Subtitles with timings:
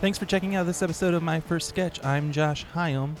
[0.00, 2.02] Thanks for checking out this episode of My First Sketch.
[2.02, 3.16] I'm Josh Hyam.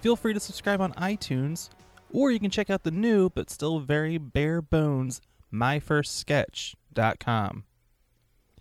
[0.00, 1.68] Feel free to subscribe on iTunes,
[2.12, 5.20] or you can check out the new but still very bare bones
[5.52, 7.64] myfirstsketch.com.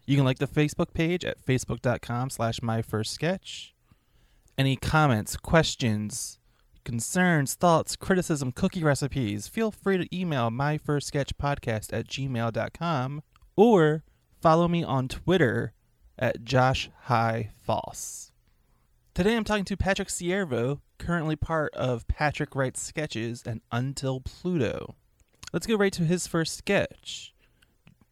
[0.06, 3.72] You can like the Facebook page at facebook.com slash myfirstsketch.
[4.56, 6.38] Any comments, questions,
[6.84, 13.24] concerns, thoughts, criticism, cookie recipes, feel free to email myfirstsketchpodcast at gmail.com
[13.56, 14.04] or
[14.40, 15.74] follow me on Twitter
[16.18, 18.32] at Josh High False.
[19.14, 24.96] Today I'm talking to Patrick Ciervo, currently part of Patrick Writes Sketches and Until Pluto.
[25.52, 27.34] Let's go right to his first sketch.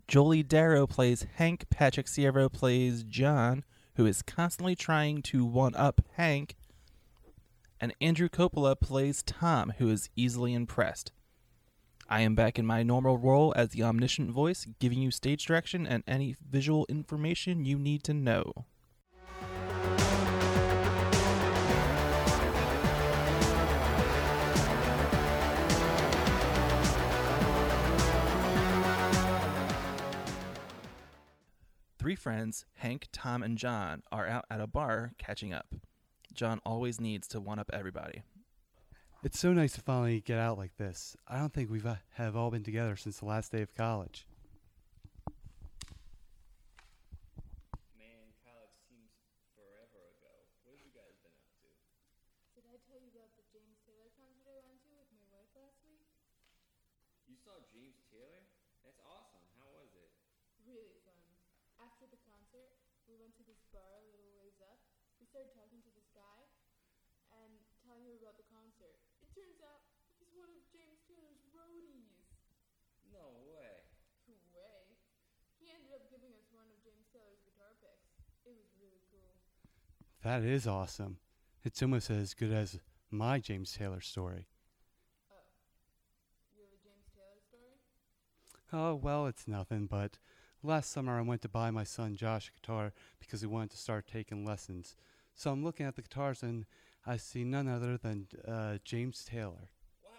[0.08, 3.64] Jolie Darrow plays Hank, Patrick Ciervo plays John,
[3.96, 6.56] who is constantly trying to one up Hank,
[7.80, 11.12] and Andrew Coppola plays Tom, who is easily impressed.
[12.12, 15.88] I am back in my normal role as the omniscient voice, giving you stage direction
[15.88, 18.66] and any visual information you need to know.
[31.98, 35.68] Three friends, Hank, Tom, and John, are out at a bar catching up.
[36.34, 38.24] John always needs to one up everybody.
[39.22, 41.14] It's so nice to finally get out like this.
[41.30, 44.26] I don't think we've uh, have all been together since the last day of college.
[47.94, 49.14] Man, college seems
[49.54, 50.34] forever ago.
[50.66, 51.70] What have you guys been up to?
[52.58, 55.54] Did I tell you about the James Taylor concert I went to with my wife
[55.54, 56.02] last week?
[57.30, 58.42] You saw James Taylor?
[58.82, 59.46] That's awesome.
[59.62, 60.10] How was it?
[60.66, 61.22] Really fun.
[61.78, 62.74] After the concert,
[63.06, 64.82] we went to this bar a little ways up.
[65.22, 66.42] We started talking to this guy
[67.38, 67.54] and
[67.86, 68.98] telling him about the concert.
[69.24, 69.88] It turns out
[70.20, 72.12] he's one of James Taylor's roadies.
[73.08, 73.88] No way.
[74.52, 74.96] Way.
[75.60, 78.12] He ended up giving us one of James Taylor's guitar picks.
[78.44, 79.40] It was really cool.
[80.24, 81.18] That is awesome.
[81.64, 84.48] It's almost as good as my James Taylor story.
[85.32, 85.42] Oh.
[86.56, 87.78] You have a James Taylor story?
[88.72, 90.20] Oh, well, it's nothing, but
[90.62, 93.78] last summer I went to buy my son Josh a guitar because he wanted to
[93.78, 94.96] start taking lessons.
[95.34, 96.66] So I'm looking at the guitars and
[97.06, 99.72] I see none other than uh, James Taylor.
[100.04, 100.12] Wow.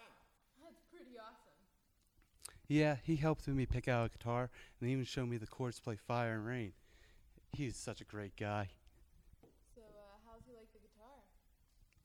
[0.61, 1.53] That's pretty awesome.
[2.67, 4.49] Yeah, he helped me pick out a guitar
[4.81, 6.73] and even showed me the chords to play Fire and Rain.
[7.53, 8.69] He's such a great guy.
[9.75, 11.21] So, uh, how's he like the guitar?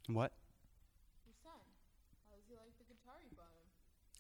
[0.08, 0.32] What?
[1.28, 1.60] Your son.
[2.32, 3.69] How does he like the guitar you bought him?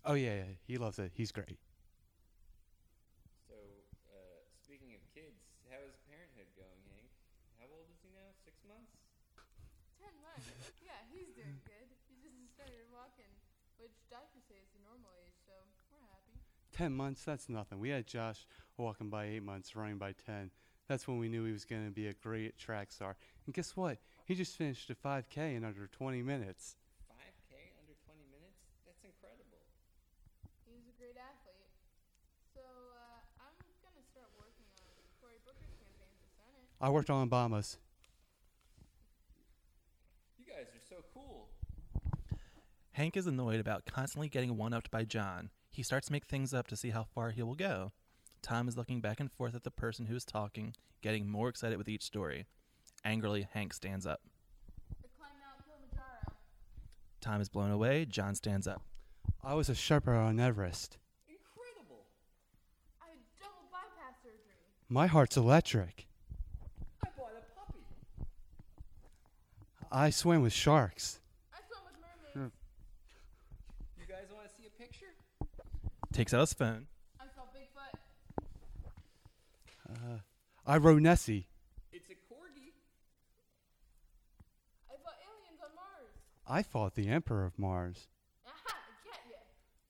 [0.04, 1.16] Oh, yeah, yeah, he loves it.
[1.16, 1.56] He's great.
[3.48, 3.56] So,
[4.12, 5.40] uh, speaking of kids,
[5.72, 7.08] how is parenthood going, Hank?
[7.56, 8.28] How old is he now?
[8.44, 9.00] Six months?
[9.96, 10.44] Ten months.
[10.84, 11.88] yeah, he's doing good.
[12.12, 13.32] He just started walking,
[13.80, 15.56] which doctors say is the normal age, so
[15.88, 16.36] we're happy.
[16.76, 17.80] 10 months, that's nothing.
[17.80, 18.44] We had Josh
[18.76, 20.52] walking by 8 months, running by 10.
[20.84, 23.16] That's when we knew he was going to be a great track star.
[23.46, 23.98] And guess what?
[24.28, 26.76] He just finished a 5K in under 20 minutes.
[27.08, 28.60] 5K under 20 minutes?
[28.84, 29.64] That's incredible.
[30.68, 31.72] He's a great athlete.
[32.52, 36.68] So uh, I'm gonna start working on Cory Booker's campaign for Senate.
[36.78, 37.78] I worked on Obama's.
[40.36, 41.48] You guys are so cool.
[42.92, 45.48] Hank is annoyed about constantly getting one upped by John.
[45.70, 47.92] He starts to make things up to see how far he will go.
[48.42, 51.78] Tom is looking back and forth at the person who is talking, getting more excited
[51.78, 52.44] with each story.
[53.04, 54.20] Angrily, Hank stands up.
[55.00, 56.32] Time climbed Mount Kilimanjaro.
[57.20, 58.04] Tom is blown away.
[58.04, 58.82] John stands up.
[59.42, 60.98] I was a Sherpa on Everest.
[61.28, 62.04] Incredible.
[63.00, 64.56] I had double bypass surgery.
[64.88, 66.06] My heart's electric.
[67.04, 67.78] I bought a puppy.
[69.90, 71.20] I swam with sharks.
[71.52, 71.94] I swam with
[72.34, 72.54] mermaids.
[73.98, 75.14] You guys want to see a picture?
[76.12, 76.86] Takes out his phone.
[77.20, 77.94] I saw Bigfoot.
[79.88, 80.18] Uh,
[80.66, 81.46] I rode Nessie.
[81.92, 82.72] It's a corgi.
[84.90, 86.16] I fought aliens on Mars.
[86.48, 88.08] I fought the Emperor of Mars.
[88.48, 88.72] Aha!
[89.04, 89.36] Get ya.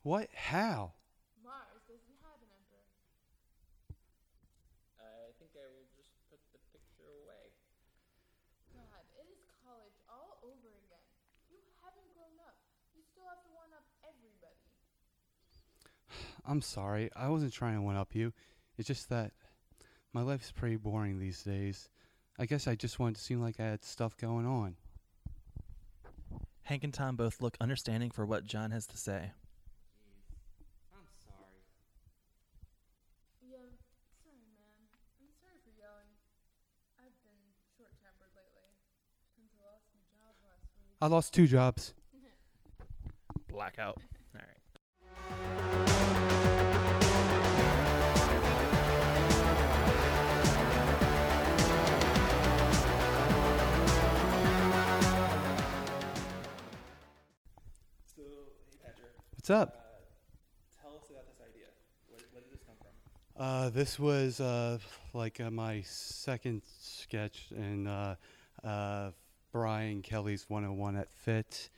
[0.03, 0.27] What?
[0.35, 0.91] How?
[1.39, 2.83] Mars doesn't have an emperor.
[4.99, 7.55] I think I will just put the picture away.
[8.75, 11.07] God, it is college all over again.
[11.47, 12.59] You haven't grown up.
[12.91, 14.59] You still have to one up everybody.
[16.43, 17.07] I'm sorry.
[17.15, 18.35] I wasn't trying to one up you.
[18.75, 19.31] It's just that
[20.13, 21.89] my life's pretty boring these days.
[22.35, 24.75] I guess I just wanted to seem like I had stuff going on.
[26.69, 29.33] Hank and Tom both look understanding for what John has to say.
[30.93, 31.65] I'm sorry.
[33.41, 33.57] Yeah,
[34.23, 34.77] sorry, man.
[35.19, 36.13] I'm sorry for yelling.
[37.01, 37.41] I've been
[37.75, 38.69] short tempered lately.
[39.35, 40.93] Since I lost my job last week.
[41.01, 41.95] I lost two jobs.
[43.49, 43.97] Blackout.
[44.35, 45.68] All right.
[59.49, 60.03] What's up?
[60.79, 61.69] Uh, tell us about this idea.
[62.11, 63.43] Where, where did this come from?
[63.43, 64.77] Uh, this was uh,
[65.15, 68.17] like uh, my second sketch in uh,
[68.63, 69.13] uh,
[69.51, 71.71] Brian Kelly's 101 at PHIT.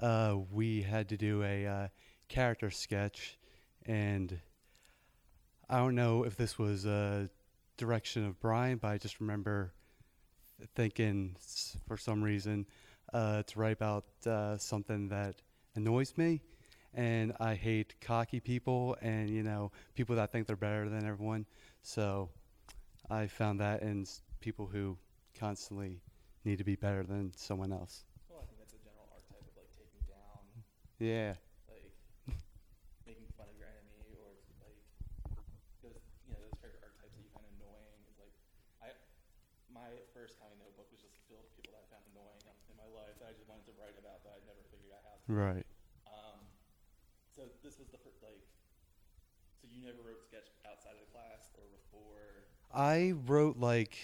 [0.00, 1.88] Uh, we had to do a uh,
[2.28, 3.36] character sketch,
[3.84, 4.38] and
[5.68, 7.28] I don't know if this was a
[7.76, 9.72] direction of Brian, but I just remember
[10.76, 11.34] thinking
[11.88, 12.64] for some reason
[13.12, 15.42] uh, to write about uh, something that
[15.74, 16.42] annoys me.
[16.94, 21.46] And I hate cocky people and, you know, people that think they're better than everyone.
[21.82, 22.30] So
[23.10, 24.98] I found that in s- people who
[25.38, 26.00] constantly
[26.44, 28.04] need to be better than someone else.
[28.28, 30.42] Well, I think that's a general archetype of like taking down,
[30.98, 31.34] Yeah.
[31.68, 31.92] like
[33.06, 34.32] making fun of your enemy, or
[34.64, 34.78] like
[35.82, 35.96] those
[36.26, 38.00] you know those character archetypes that you find annoying.
[38.08, 38.34] Is like
[38.80, 38.92] I
[39.72, 42.76] my first comedy notebook was just filled with people that I found annoying um, in
[42.80, 45.16] my life that I just wanted to write about that I never figured out how
[45.16, 45.24] to.
[45.28, 45.66] Right.
[46.08, 46.40] Um,
[47.28, 48.40] so this was the first like.
[49.60, 52.44] So you never wrote sketch outside of the class or before?
[52.74, 53.96] I wrote like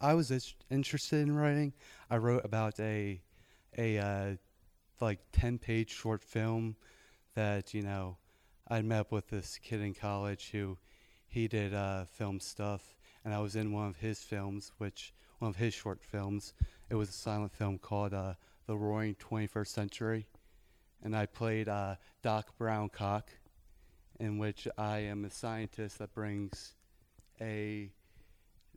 [0.00, 1.72] I was interested in writing.
[2.10, 3.20] I wrote about a
[3.76, 4.36] a uh,
[5.00, 6.76] like ten page short film
[7.34, 8.16] that you know
[8.66, 10.78] I met up with this kid in college who
[11.28, 15.50] he did uh, film stuff, and I was in one of his films, which one
[15.50, 16.54] of his short films.
[16.90, 18.34] It was a silent film called uh,
[18.66, 20.26] The Roaring Twenty First Century,
[21.04, 23.30] and I played uh, Doc Brown Cock,
[24.20, 26.74] in which I am a scientist that brings
[27.40, 27.90] a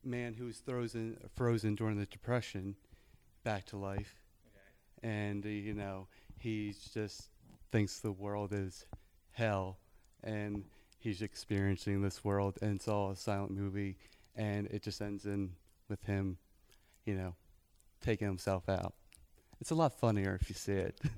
[0.04, 2.76] man who was frozen frozen during the depression
[3.44, 4.22] back to life.
[5.04, 5.10] Okay.
[5.10, 6.08] and uh, you know
[6.38, 7.30] he just
[7.72, 8.86] thinks the world is
[9.32, 9.78] hell
[10.24, 10.64] and
[11.00, 13.98] he's experiencing this world and it's all a silent movie
[14.36, 15.52] and it just ends in
[15.90, 16.38] with him
[17.06, 17.36] you know
[18.02, 18.94] taking himself out.
[19.60, 21.00] It's a lot funnier if you see it.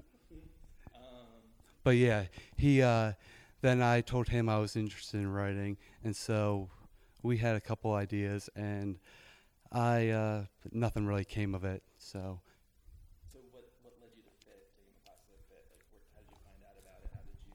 [0.96, 1.28] Um,
[1.84, 2.26] but yeah
[2.56, 3.14] he uh
[3.64, 6.70] then i told him i was interested in writing and so
[7.24, 9.00] we had a couple ideas and
[9.72, 12.40] i uh nothing really came of it so
[13.32, 15.64] so what what led you to PHIT taking the classes at PHIT?
[15.74, 17.10] Like, where, how did you find out about it?
[17.14, 17.54] How did you?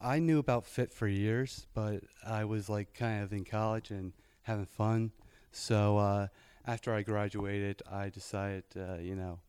[0.00, 4.12] I knew about PHIT for years, but I was like kind of in college and
[4.42, 5.12] having fun.
[5.52, 6.28] So uh,
[6.66, 9.40] after I graduated, I decided, uh, you know,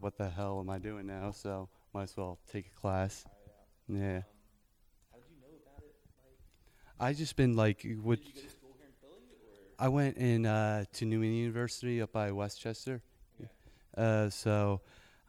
[0.00, 1.30] what the hell am I doing now?
[1.32, 3.24] So might as well take a class.
[3.88, 3.94] it?
[3.94, 4.22] Yeah, Um,
[5.12, 5.94] how did you know about it?
[6.24, 6.38] Like,
[7.00, 9.22] I just been like, would did you go to school here in Philly,
[9.78, 9.84] or?
[9.84, 13.02] I went in uh, to Neumann University up by West Chester.
[13.40, 13.50] Okay.
[13.96, 14.80] Uh, so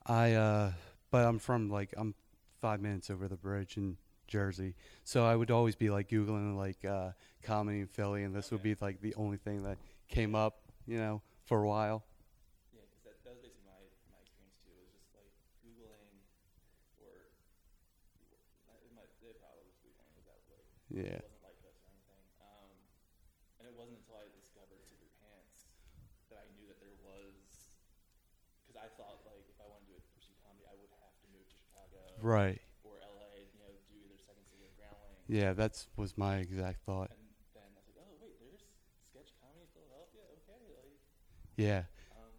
[0.06, 0.71] I, uh,
[1.12, 2.16] but I'm from like I'm
[2.62, 6.83] five minutes over the bridge in Jersey, so I would always be like googling like
[6.86, 7.12] uh,
[7.44, 9.77] comedy in Philly, and this would be like the only thing that
[10.07, 12.04] came up, you know, for a while.
[12.74, 13.81] Yeah, because that, that was basically my,
[14.13, 14.74] my experience too.
[14.74, 15.30] It was just like
[15.65, 16.22] Googling,
[17.01, 17.30] or
[18.86, 22.24] it might it probably was Googling without like Yeah, it wasn't like this or anything.
[22.42, 22.72] Um,
[23.60, 25.70] and it wasn't until I discovered Secret Pants
[26.34, 27.30] that I knew that there was,
[28.66, 31.46] because I thought like if I wanted to pursue comedy, I would have to move
[31.46, 32.58] to Chicago right.
[32.82, 35.22] or LA, you know, do either Second City or Groundling.
[35.30, 37.13] Yeah, that's was my exact thought.
[37.13, 37.22] And
[37.54, 38.66] then I was like, oh wait, there's
[39.13, 40.25] sketch comedy in Philadelphia.
[40.42, 40.98] Okay, like
[41.54, 41.86] Yeah.
[42.18, 42.34] um,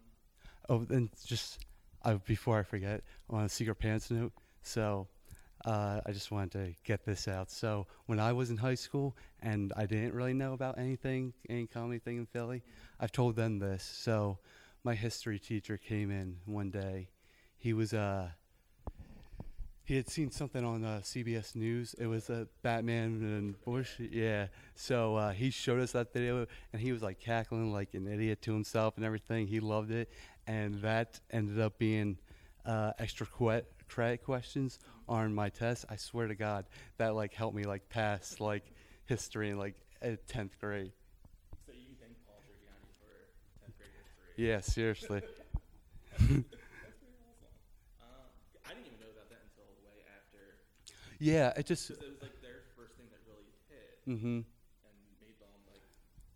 [0.67, 1.63] Oh, and just
[2.03, 2.99] uh, before I forget,
[3.31, 4.35] on a secret pants note.
[4.59, 5.07] So
[5.65, 7.51] uh, I just wanted to get this out.
[7.51, 11.67] So when I was in high school and I didn't really know about anything, any
[11.67, 12.63] comedy thing in Philly,
[12.99, 13.83] I've told them this.
[13.83, 14.39] So
[14.83, 17.09] my history teacher came in one day.
[17.57, 18.29] He was uh
[19.83, 21.95] he had seen something on uh, CBS News.
[21.95, 23.99] It was uh, Batman and Bush.
[23.99, 24.47] Yeah.
[24.73, 28.41] So uh, he showed us that video, and he was like cackling like an idiot
[28.43, 29.47] to himself and everything.
[29.47, 30.09] He loved it,
[30.47, 32.17] and that ended up being
[32.65, 33.25] uh, extra
[33.91, 35.85] credit questions on my test.
[35.89, 36.65] I swear to God,
[36.97, 38.63] that like helped me like pass like
[39.05, 39.75] history in like
[40.27, 40.91] tenth grade.
[41.65, 42.55] so you thank Paul for
[43.59, 44.47] 10th grade history.
[44.47, 45.21] Yeah, seriously.
[46.17, 47.53] That's pretty awesome.
[48.01, 48.27] Um,
[48.65, 50.59] I didn't even know about that until way after,
[51.19, 51.89] Yeah, it just.
[51.89, 54.41] because it was like their first thing that really hit hmm
[54.87, 55.83] and made them like,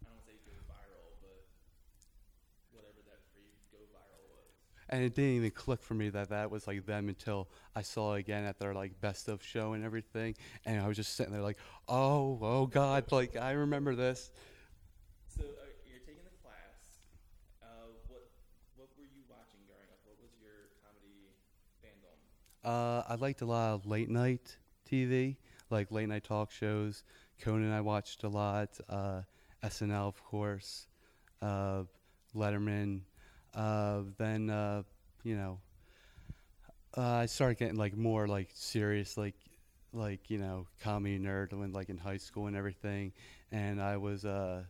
[0.04, 1.40] I don't want to say go viral, but
[2.76, 4.52] whatever that phrase "go viral" was.
[4.90, 8.14] And it didn't even click for me that that was like them until I saw
[8.14, 11.34] it again at their like best of show and everything, and I was just sitting
[11.34, 14.32] there like, oh, oh God, like I remember this.
[15.28, 16.84] So uh, you're taking the class.
[17.62, 18.30] Uh, what
[18.76, 20.00] what were you watching growing up?
[20.06, 21.34] What was your comedy
[21.84, 22.18] fandom?
[22.64, 24.58] Uh, I liked a lot of late night
[24.90, 25.38] TV,
[25.70, 27.04] like late night talk shows.
[27.42, 28.70] Conan I watched a lot.
[28.88, 29.22] Uh,
[29.64, 30.88] SNL, of course.
[31.42, 31.84] Uh,
[32.36, 33.02] Letterman.
[33.56, 34.84] Uh, then uh,
[35.24, 35.60] you know,
[36.98, 39.36] uh, I started getting like more like serious, like
[39.94, 43.12] like you know comedy nerd when like in high school and everything,
[43.52, 44.64] and I was uh,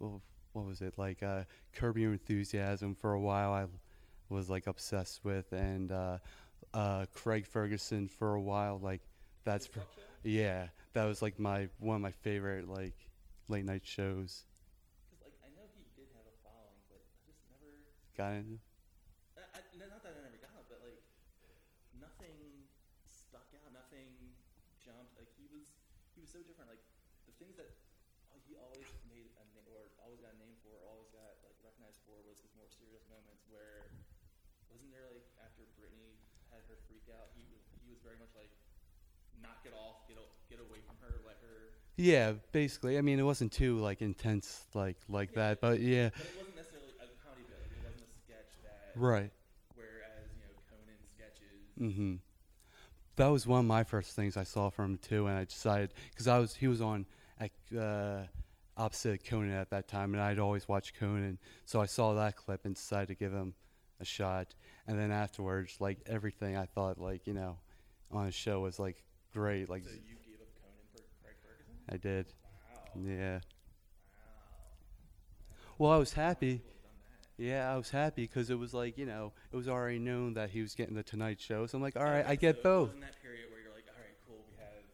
[0.00, 0.22] well,
[0.52, 1.44] what was it like uh,
[1.74, 3.52] Curb Your Enthusiasm for a while.
[3.52, 3.66] I
[4.30, 6.18] was like obsessed with, and uh,
[6.74, 8.80] uh, Craig Ferguson for a while.
[8.82, 9.02] Like
[9.44, 9.80] that's pr-
[10.24, 12.94] yeah, that was like my one of my favorite like
[13.48, 14.44] late night shows.
[15.10, 17.40] Because like I know he did have a following, but I just
[18.16, 18.60] Got it?
[19.38, 21.00] I, I, n- not that I never got but like
[21.96, 22.68] nothing
[23.06, 23.70] stuck out.
[23.72, 24.34] Nothing
[24.82, 25.16] jumped.
[25.16, 25.66] Like he was,
[26.14, 26.70] he was so different.
[26.70, 26.82] Like
[27.26, 27.70] the things that
[28.30, 31.38] uh, he always made a na- or always got a name for, or always got
[31.46, 33.42] like recognized for, was his more serious moments.
[33.50, 33.90] Where
[34.70, 36.18] wasn't there like after Britney
[36.50, 38.50] had her freak out, he was he was very much like
[39.42, 41.80] knock it off, get a, get away from her, let her.
[41.96, 42.96] Yeah, basically.
[42.96, 46.36] I mean, it wasn't too like intense like like Yeah, that, but yeah, But it
[46.38, 47.58] wasn't necessarily a comedy bit.
[47.60, 48.79] Like, it wasn't a sketch that.
[48.94, 49.30] Right.
[49.74, 51.60] Whereas you know Conan sketches.
[51.78, 52.16] hmm
[53.16, 55.92] That was one of my first things I saw from him too, and I decided
[56.10, 57.06] because I was he was on
[57.38, 58.22] at, uh,
[58.76, 62.64] opposite Conan at that time, and I'd always watch Conan, so I saw that clip
[62.64, 63.54] and decided to give him
[64.00, 64.54] a shot.
[64.86, 67.58] And then afterwards, like everything, I thought like you know
[68.10, 69.68] on his show was like great.
[69.68, 71.74] Like So you gave up Conan for Craig Ferguson?
[71.90, 72.26] I did,
[72.94, 73.02] Wow.
[73.06, 73.34] yeah.
[73.34, 73.40] Wow.
[75.78, 76.58] Well, I was happy.
[76.58, 77.28] People have done that.
[77.40, 80.50] Yeah, I was happy because it was like you know it was already known that
[80.50, 82.88] he was getting the Tonight Show, so I'm like, all right, I get both.
[82.88, 84.84] Wasn't that period where you're like, all right, cool, we have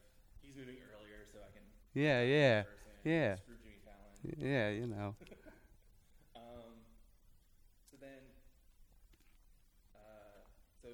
[0.42, 1.62] he's moving earlier, so I can.
[1.92, 2.62] Yeah, yeah,
[3.02, 3.34] yeah.
[3.42, 4.38] Screw Jimmy Fallon.
[4.38, 4.70] yeah.
[4.70, 5.16] You know.
[6.36, 6.76] Um,
[7.90, 8.22] so then,
[9.94, 10.46] uh,
[10.82, 10.88] so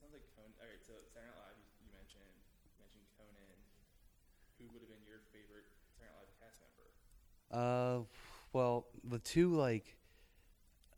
[0.00, 0.52] sounds like Conan.
[0.58, 2.34] All right, so Saturday Night Live, you, you mentioned
[2.78, 3.58] mentioned Conan.
[4.58, 5.66] Who would have been your favorite
[5.98, 6.86] Saturday Night Live cast member?
[7.50, 8.06] Uh,
[8.52, 9.96] well, the two like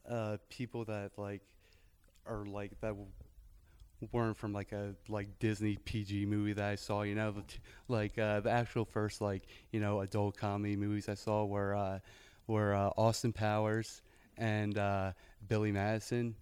[0.09, 1.43] uh people that like
[2.27, 2.95] are like that
[4.13, 7.03] weren't from like a like Disney PG movie that I saw.
[7.03, 7.35] You know,
[7.89, 11.99] like uh, the actual first like you know adult comedy movies I saw were uh,
[12.47, 14.03] were uh, Austin Powers
[14.37, 15.13] and uh,
[15.49, 16.35] Billy Madison.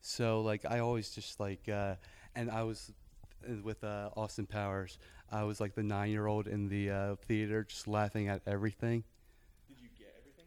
[0.00, 1.94] So like I always just like uh,
[2.34, 2.92] and I was
[3.48, 4.98] uh, with uh, Austin Powers.
[5.32, 9.04] I was like the nine year old in the uh, theater just laughing at everything.
[9.68, 10.46] Did you get everything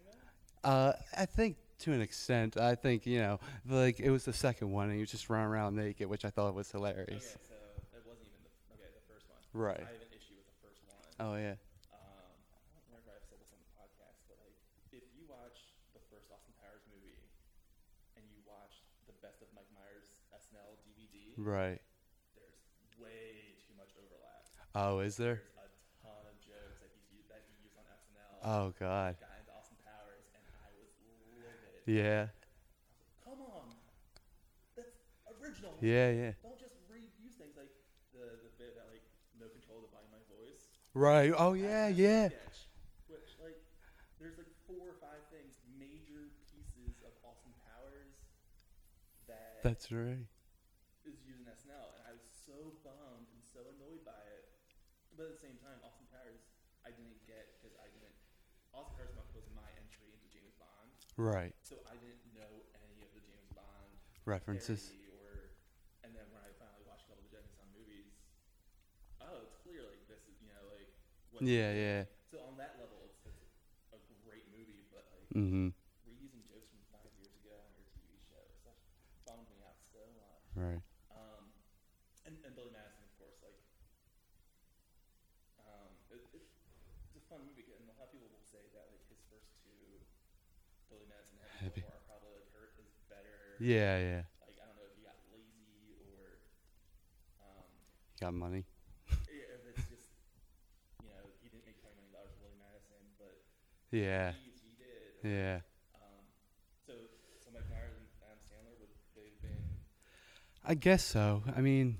[0.63, 0.69] though?
[0.69, 2.57] Uh, I think to an extent.
[2.57, 5.48] I think you know, like it was the second one, and he was just running
[5.48, 7.36] around naked, which I thought was hilarious.
[7.36, 7.55] Okay, so
[7.98, 9.39] it wasn't even the okay the first one.
[9.53, 9.79] Right.
[9.79, 11.00] I have an issue with the first one.
[11.19, 11.55] Oh yeah.
[11.95, 14.55] Um, I don't remember if I've said this on the podcast, but like,
[14.91, 17.17] if you watch the first Austin Powers movie
[18.19, 21.79] and you watch the Best of Mike Myers SNL DVD, Right.
[22.36, 22.59] there's
[23.00, 24.43] way too much overlap.
[24.75, 25.41] Oh, is there?
[25.55, 28.31] There's a ton of jokes that used, that he used on SNL.
[28.43, 29.15] Oh God.
[29.19, 30.91] Got into Austin Powers, and I was
[31.39, 31.78] livid.
[31.89, 32.29] Yeah.
[33.25, 33.74] Come on,
[34.77, 34.93] that's
[35.41, 35.74] original.
[35.81, 36.13] Yeah.
[36.13, 36.38] Yeah.
[36.46, 37.74] Don't just reuse things like
[38.13, 39.01] the the bit that like
[39.41, 40.69] no control of the body, my voice.
[40.93, 41.34] Right.
[41.34, 41.89] Oh yeah.
[41.89, 42.29] Yeah.
[42.29, 42.69] sketch,
[43.10, 43.58] which like
[44.22, 48.13] there's like four or five things, major pieces of Austin Powers
[49.25, 50.29] that That's right.
[51.10, 54.46] is using in SNL, and I was so bummed and so annoyed by it.
[55.17, 56.46] But at the same time, Austin Powers
[56.86, 58.13] I didn't get because I didn't.
[58.77, 61.51] Austin Powers was my entry into James Bond, Right.
[61.67, 64.95] so I didn't know any of the James Bond References.
[65.11, 65.51] or.
[66.01, 68.15] And then when I finally watched a couple of the James Bond movies,
[69.19, 70.88] oh, it's clear like this is you know like
[71.29, 71.73] what Yeah.
[71.73, 72.03] Yeah.
[72.23, 73.19] so on that level, it's,
[73.91, 75.75] it's a great movie, but like Mm-hmm.
[76.07, 78.39] reusing jokes from five years ago on your TV show,
[79.25, 80.41] bummed me out so much.
[80.55, 80.81] Right.
[81.11, 81.51] Um,
[82.25, 83.59] and, and Billy Madison, of course, like,
[85.59, 86.43] um, it, it,
[87.05, 89.07] it's a fun movie, and a lot of people will say that like his first
[89.08, 89.08] two
[90.89, 91.81] Billy Madison and Happy.
[91.86, 93.58] Are probably like hurt is better.
[93.62, 93.98] Yeah.
[94.00, 94.22] Yeah.
[94.43, 96.41] Like I don't know if he got lazy or,
[97.41, 97.69] um,
[98.19, 98.65] Got money.
[99.10, 100.10] if it's just
[101.03, 103.46] you know he didn't make twenty million dollars for Madison, but
[103.91, 104.34] Yeah.
[104.43, 105.13] he, he did.
[105.24, 105.60] Yeah.
[105.96, 106.24] Um,
[106.86, 106.93] so,
[107.43, 109.63] so Mike Myers and Adam Sandler would they've been
[110.65, 111.43] I guess so.
[111.55, 111.98] I mean,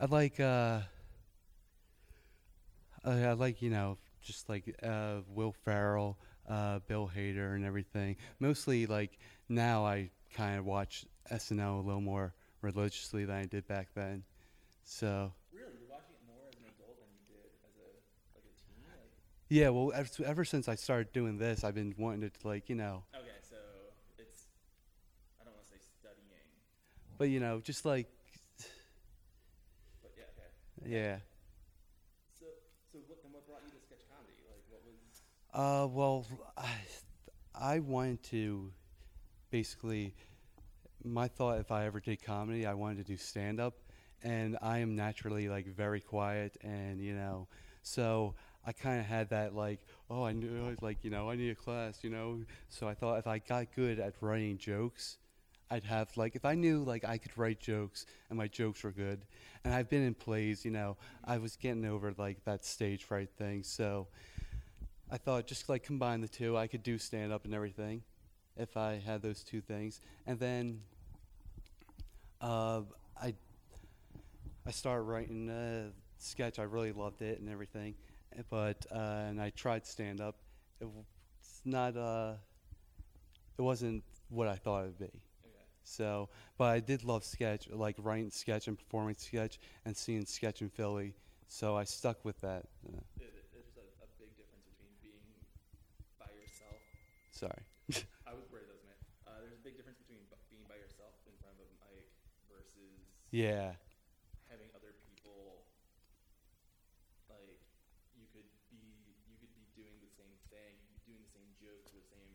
[0.00, 0.80] I like uh,
[3.04, 8.16] I, I like you know just like uh, Will Ferrell, uh, Bill Hader, and everything.
[8.40, 13.66] Mostly like now I kind of watch SNL a little more religiously than I did
[13.66, 14.24] back then.
[14.84, 17.88] So really you're watching it more as an adult than you did as a
[18.34, 18.82] like a teen.
[18.84, 19.12] Like,
[19.48, 22.74] yeah, well, ever, ever since I started doing this, I've been wanting to like you
[22.74, 23.56] know, okay, so
[24.18, 24.48] it's
[25.40, 26.48] I don't want to say studying,
[27.18, 28.08] but you know, just like
[30.02, 30.50] but yeah, okay.
[30.84, 31.16] yeah.
[32.40, 32.46] So,
[32.92, 33.32] so what then?
[33.32, 34.36] What brought you to sketch comedy?
[34.48, 35.00] Like, what was?
[35.54, 36.70] Uh, well, I,
[37.54, 38.72] I wanted to
[39.50, 40.14] basically,
[41.04, 43.74] my thought if I ever did comedy, I wanted to do stand up.
[44.22, 47.48] and I am naturally like very quiet, and you know,
[47.82, 48.34] so
[48.66, 49.80] I kind of had that like,
[50.10, 52.40] oh, I knew like you know I need a class, you know.
[52.70, 55.18] So I thought if I got good at writing jokes,
[55.70, 58.92] I'd have like if I knew like I could write jokes and my jokes were
[58.92, 59.26] good,
[59.64, 63.30] and I've been in plays, you know, I was getting over like that stage fright
[63.38, 64.08] thing, so.
[65.14, 68.02] I thought just like combine the two, I could do stand up and everything
[68.56, 70.00] if I had those two things.
[70.26, 70.80] And then
[72.40, 72.82] uh,
[73.20, 73.34] I
[74.66, 76.58] I started writing a sketch.
[76.58, 77.94] I really loved it and everything,
[78.38, 80.36] eh, but uh, and I tried stand up.
[80.80, 81.04] It, w-
[81.40, 82.34] it's not uh,
[83.58, 85.20] it wasn't what I thought it would be.
[85.86, 90.62] So, but I did love sketch, like writing sketch and performing sketch and seeing sketch
[90.62, 91.14] in Philly.
[91.48, 92.64] So I stuck with that.
[92.88, 95.22] Uh, There- there- There's a, a big difference between being
[96.18, 96.80] by yourself.
[97.34, 97.66] Sorry.
[98.24, 99.02] I was worried that was meant.
[99.26, 102.06] Uh, there's a big difference between b- being by yourself in front of a mic
[102.48, 103.02] versus
[103.34, 103.74] Yeah.
[104.48, 105.66] having other people.
[107.28, 107.58] Like
[108.16, 108.80] you could be,
[109.28, 112.32] you could be doing the same thing, be doing the same jokes or the same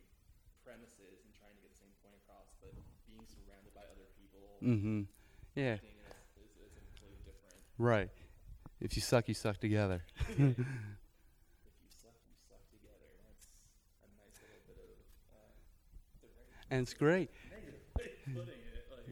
[0.62, 2.75] premises and trying to get the same point across, but
[3.10, 4.60] being surrounded by other people.
[4.62, 5.08] Mm-hmm.
[5.58, 5.79] Yeah.
[5.82, 5.88] is,
[6.38, 7.58] is, is completely different.
[7.79, 8.12] Right.
[8.84, 10.03] If you suck, you suck together.
[10.29, 13.10] if you suck, you suck together.
[13.27, 13.56] That's
[14.03, 14.91] a nice little bit of
[15.36, 15.51] uh,
[16.24, 17.29] the right And it's great.
[17.51, 17.81] it.
[17.97, 18.11] Like,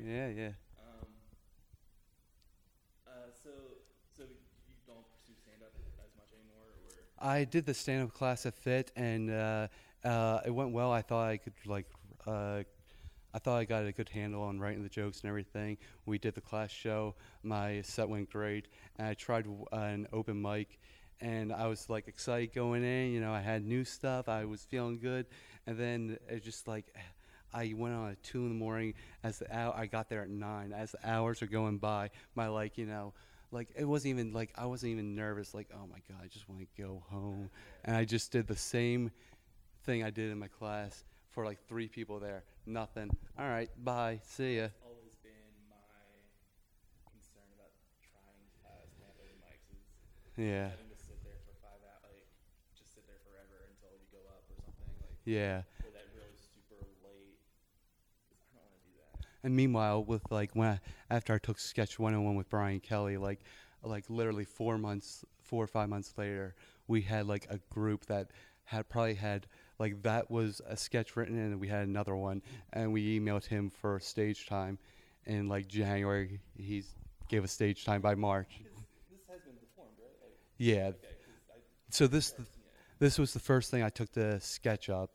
[0.05, 0.49] Yeah, yeah.
[0.79, 1.07] um,
[3.07, 3.11] uh,
[3.43, 3.49] so,
[4.15, 8.45] so you don't pursue stand up as much anymore, or I did the stand-up class
[8.45, 9.67] at PHIT, and uh,
[10.03, 10.91] uh, it went well.
[10.91, 11.87] I thought I could like,
[12.27, 12.61] uh,
[13.33, 15.79] I thought I got a good handle on writing the jokes and everything.
[16.05, 17.15] We did the class show.
[17.41, 18.67] My set went great,
[18.97, 20.79] and I tried an open mic,
[21.21, 23.13] and I was like excited going in.
[23.13, 24.29] You know, I had new stuff.
[24.29, 25.25] I was feeling good,
[25.65, 26.93] and then it just like.
[27.53, 28.93] I went on at two in the morning.
[29.23, 30.73] As the hour, I got there at nine.
[30.73, 33.13] As the hours are going by, my like you know,
[33.51, 35.53] like it wasn't even like I wasn't even nervous.
[35.53, 37.49] Like oh my god, I just want to go home.
[37.85, 39.11] And I just did the same
[39.83, 42.43] thing I did in my class for like three people there.
[42.65, 43.09] Nothing.
[43.39, 44.19] All right, bye.
[44.25, 44.65] See ya.
[44.65, 45.31] It's always been
[45.69, 45.77] my
[47.09, 47.71] concern about
[48.03, 49.83] trying stand up open mics is
[50.37, 51.55] Yeah, having to sit there for
[52.03, 52.27] like
[52.77, 55.63] just sit there forever until you go up or something, like yeah.
[55.83, 57.39] or that really super late.
[58.29, 59.13] 'cause I don't want to do that.
[59.47, 60.79] And meanwhile, with like when I,
[61.09, 63.39] after I took Sketch 101 with Brian Kelly, like
[63.81, 66.53] like literally four months, four or five months later,
[66.89, 68.31] we had like a group that
[68.65, 69.47] had probably had
[69.79, 72.41] like that was a sketch written and we had another one,
[72.73, 74.79] and we emailed him for stage time,
[75.25, 76.41] in like January.
[76.57, 76.93] He's
[77.29, 78.59] gave us stage time by March.
[79.09, 80.11] This has been performed, right?
[80.21, 80.87] Like, Yeah.
[80.89, 81.15] okay,
[81.89, 82.33] So this
[82.99, 85.11] this was the first thing I took to SketchUp,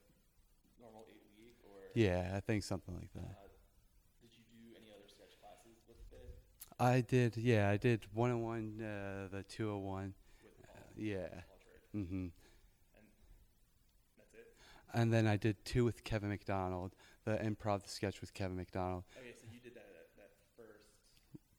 [0.81, 3.21] normal eight week, or Yeah, I think something like that.
[3.37, 3.49] Uh,
[4.23, 6.39] did you do any other sketch classes with PHIT?
[6.79, 7.37] I did.
[7.37, 10.15] Yeah, I did 101, uh, the 201.
[10.43, 11.29] With Uh, yeah.
[11.29, 12.07] Paul Trick?
[12.07, 12.31] hmm And
[14.17, 14.55] that's it?
[14.95, 19.05] And then I did two with Kevin McDonald, the improv the sketch with Kevin McDonald.
[19.19, 20.87] Okay, so you did that at that first.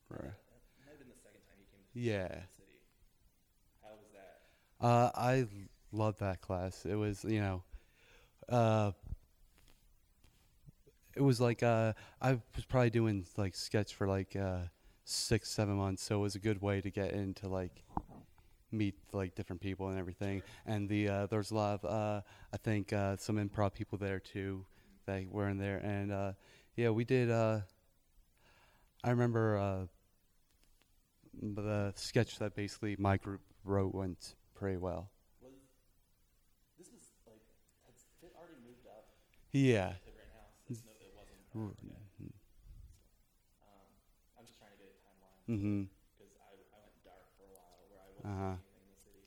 [0.09, 0.21] Right.
[0.23, 2.27] That might have been the second time you came to Yeah.
[2.27, 2.79] the city.
[3.83, 4.41] How was that?
[4.79, 5.47] Uh, I
[5.91, 6.85] loved that class.
[6.85, 7.63] It was, you know,
[8.49, 8.91] uh,
[11.15, 14.59] it was like uh, I was probably doing like sketch for like uh,
[15.05, 17.83] six, seven months, so it was a good way to get into like
[18.71, 20.41] meet like different people and everything.
[20.65, 22.21] And the uh, there's a lot of uh,
[22.53, 24.65] I think uh, some improv people there too
[25.05, 26.31] that were in there, and uh,
[26.75, 27.29] yeah, we did.
[27.31, 27.61] Uh,
[29.03, 29.85] I remember uh,
[31.41, 35.09] the sketch that basically my group wrote went pretty well.
[35.41, 35.53] Was
[36.77, 37.41] this was like
[37.85, 39.07] had PHIT already moved up
[39.51, 39.93] Yeah.
[40.05, 40.81] to right now since
[41.53, 41.91] no, it wasn't.
[41.91, 42.35] R- uh, yet.
[43.61, 43.89] Um,
[44.37, 45.81] I'm just trying to get a timeline Mm-hmm.
[46.17, 48.55] because I, I went dark for a while where I wasn't Uh-huh.
[48.57, 49.25] anything in the city.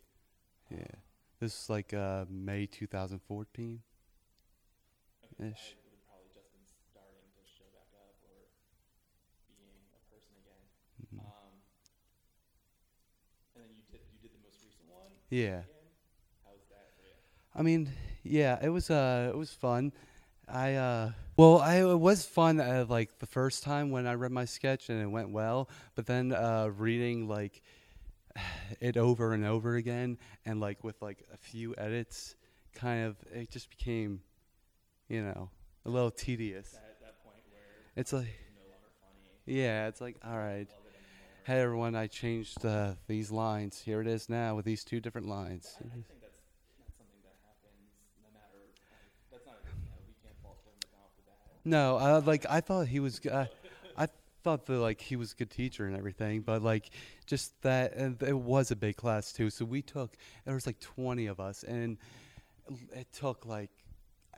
[0.70, 0.94] Yeah.
[1.40, 3.82] This is like uh, May 2014.
[5.24, 5.76] Okay, Ish.
[5.76, 8.48] I would have probably just been starting to show back up or
[9.58, 10.64] being a person again.
[11.02, 11.20] Mhm.
[11.20, 11.54] Um,
[13.54, 15.64] and then you did you did the most recent one Yeah.
[15.66, 15.88] again.
[16.44, 17.16] How was that for you?
[17.54, 17.90] I mean,
[18.22, 19.92] yeah, it was uh it was fun.
[20.48, 24.32] I uh well, I it was fun uh, like the first time when I read
[24.32, 27.62] my sketch and it went well, but then uh reading like
[28.80, 32.34] it over and over again and like with like a few edits
[32.74, 34.20] kind of it just became
[35.08, 35.50] you know,
[35.84, 36.70] a little tedious.
[36.70, 37.62] That at that point where
[37.96, 38.62] It's like no
[39.00, 39.58] funny.
[39.60, 40.66] yeah, it's like all right.
[40.68, 41.44] Love it anymore.
[41.44, 43.80] Hey everyone, I changed uh, these lines.
[43.84, 45.76] Here it is now with these two different lines.
[45.78, 46.40] I, I think that's
[46.80, 47.92] that's something that happens
[48.22, 48.58] no matter.
[48.64, 51.38] Like, that's not you know we can't fault Kevin McDonald for that.
[51.64, 53.24] No, uh, like I thought he was.
[53.24, 53.46] Uh,
[53.96, 54.08] I
[54.42, 56.90] thought that like he was a good teacher and everything, but like
[57.26, 59.50] just that, and it was a big class too.
[59.50, 61.96] So we took there was like twenty of us, and
[62.92, 63.70] it took like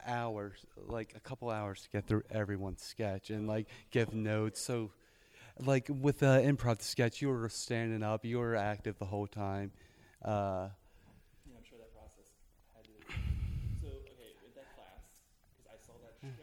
[0.07, 4.61] hours, like a couple hours to get through everyone's sketch and like give notes.
[4.61, 4.91] So
[5.61, 9.73] like with the improv sketch, you were standing up, you were active the whole time.
[10.25, 10.69] Uh,
[11.47, 12.31] Yeah, I'm sure that process
[12.75, 12.91] had to.
[13.83, 15.03] So okay, with that class,
[15.57, 16.35] because I saw that show.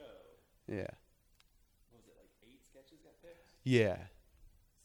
[0.74, 0.90] Yeah,
[1.94, 3.46] What was it like eight sketches got picked?
[3.64, 4.10] yeah,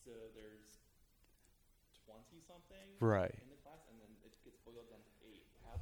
[0.05, 0.85] So there's
[2.05, 3.35] twenty something right.
[3.40, 5.44] in the class, and then it gets boiled down to eight.
[5.64, 5.77] How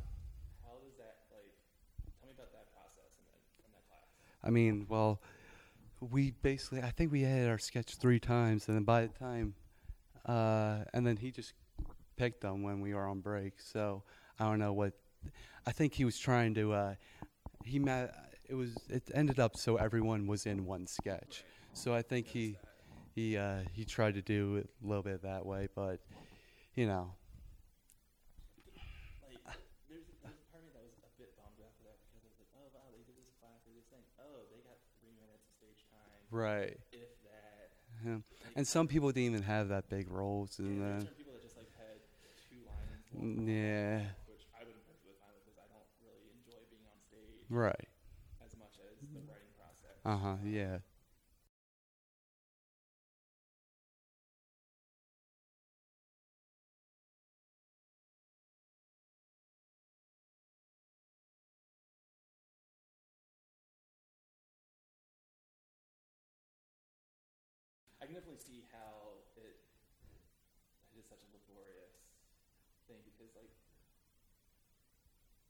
[0.63, 1.51] how does that like?
[2.21, 4.09] Tell me about that process in that in that class.
[4.43, 5.21] I mean, well,
[6.01, 9.55] we basically, I think we had our sketch three times, and then by the time,
[10.27, 11.53] uh, and then he just
[12.17, 13.61] picked them when we were on break.
[13.61, 14.03] So
[14.39, 14.93] I don't know what,
[15.67, 16.95] I think he was trying to, uh,
[17.65, 18.07] he ma-
[18.49, 21.45] it was, it ended up so everyone was in one sketch.
[21.73, 22.57] So I think he,
[23.15, 26.01] he, uh, he tried to do it a little bit that way, but,
[26.75, 27.13] you know,
[29.23, 29.39] Like
[29.91, 30.17] there's there's a
[30.51, 32.67] part of me that was a bit bummed after that because I was like, oh
[32.75, 34.05] wow, they did this class, they did this thing.
[34.21, 36.77] Oh, they got three minutes of stage time, right.
[36.93, 37.71] if that.
[38.05, 38.23] Yeah.
[38.23, 41.33] Like, And some people didn't even have that big roles, yeah, and there then, people
[41.35, 41.99] that just like had
[42.49, 43.03] two lines.
[43.49, 46.99] Yeah, which I would be perfectly fine with because I don't really enjoy being on
[47.01, 47.89] stage right.
[48.45, 49.96] as much as the writing process.
[50.07, 50.37] Uh huh.
[50.45, 50.79] Yeah.
[68.01, 69.57] I can definitely see how it
[70.91, 71.95] it is such a laborious
[72.89, 73.53] thing because like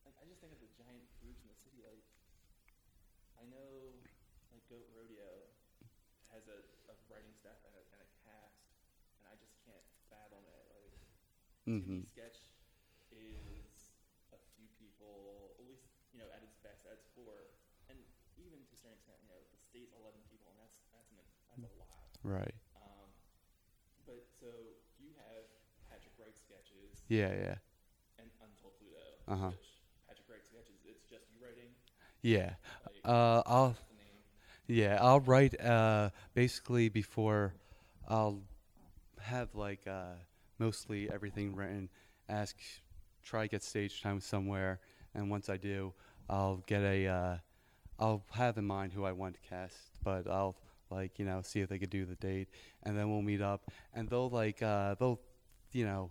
[0.05, 2.01] like I just think of the giant groups in the city like
[3.39, 4.03] I know
[4.51, 5.47] like Goat Rodeo
[6.33, 6.59] has a,
[6.91, 8.61] a writing staff and a, and a cast
[9.23, 10.95] and I just can't fathom it like
[11.67, 12.07] Mm-hmm.
[12.07, 12.39] TV sketch
[13.11, 13.91] is
[14.31, 17.51] a few people, at least you know at its best, at its core,
[17.91, 17.99] and
[18.39, 21.19] even to a certain extent, you know, the state's eleven people, and that's that's an,
[21.51, 21.91] that's a lot.
[22.23, 22.55] Right.
[22.79, 23.09] Um,
[24.07, 25.47] but so you have
[25.91, 27.35] Patrick Writes sketches Yeah.
[27.35, 27.57] Yeah.
[28.19, 29.51] and Until Pluto, Uh-huh.
[30.07, 31.71] Patrick Writes sketches, it's just you writing.
[32.23, 32.55] Yeah.
[32.87, 33.75] Like, Uh, I'll.
[33.75, 34.19] what's the name?
[34.67, 37.55] Yeah, I'll write uh, basically before
[38.09, 38.43] I'll
[39.21, 40.19] have like uh,
[40.59, 41.89] mostly everything written.
[42.29, 42.57] Ask,
[43.25, 44.81] try to get stage time somewhere,
[45.15, 45.93] and once I do,
[46.29, 47.07] I'll get a.
[47.07, 47.37] Uh,
[47.99, 50.57] I'll have in mind who I want to cast, but I'll
[50.91, 52.49] like you know see if they could do the date,
[52.83, 55.21] and then we'll meet up, and they'll like uh, they'll,
[55.73, 56.11] you know.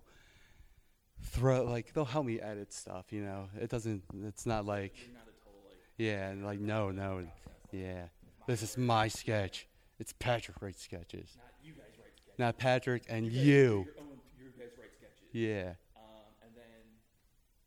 [1.22, 3.48] Throw like they'll help me edit stuff, you know.
[3.58, 4.02] It doesn't.
[4.26, 7.32] It's not like not total like yeah, and like no, no, process.
[7.72, 8.02] Yeah.
[8.46, 9.66] This is my sketch.
[9.98, 11.36] It's Patrick writes sketches.
[11.36, 12.38] Not you guys write sketches.
[12.38, 13.40] Not Patrick and you.
[13.40, 13.54] You.
[13.54, 15.25] Your own, you guys write sketches.
[15.36, 15.76] Yeah.
[15.92, 16.80] Um, and then,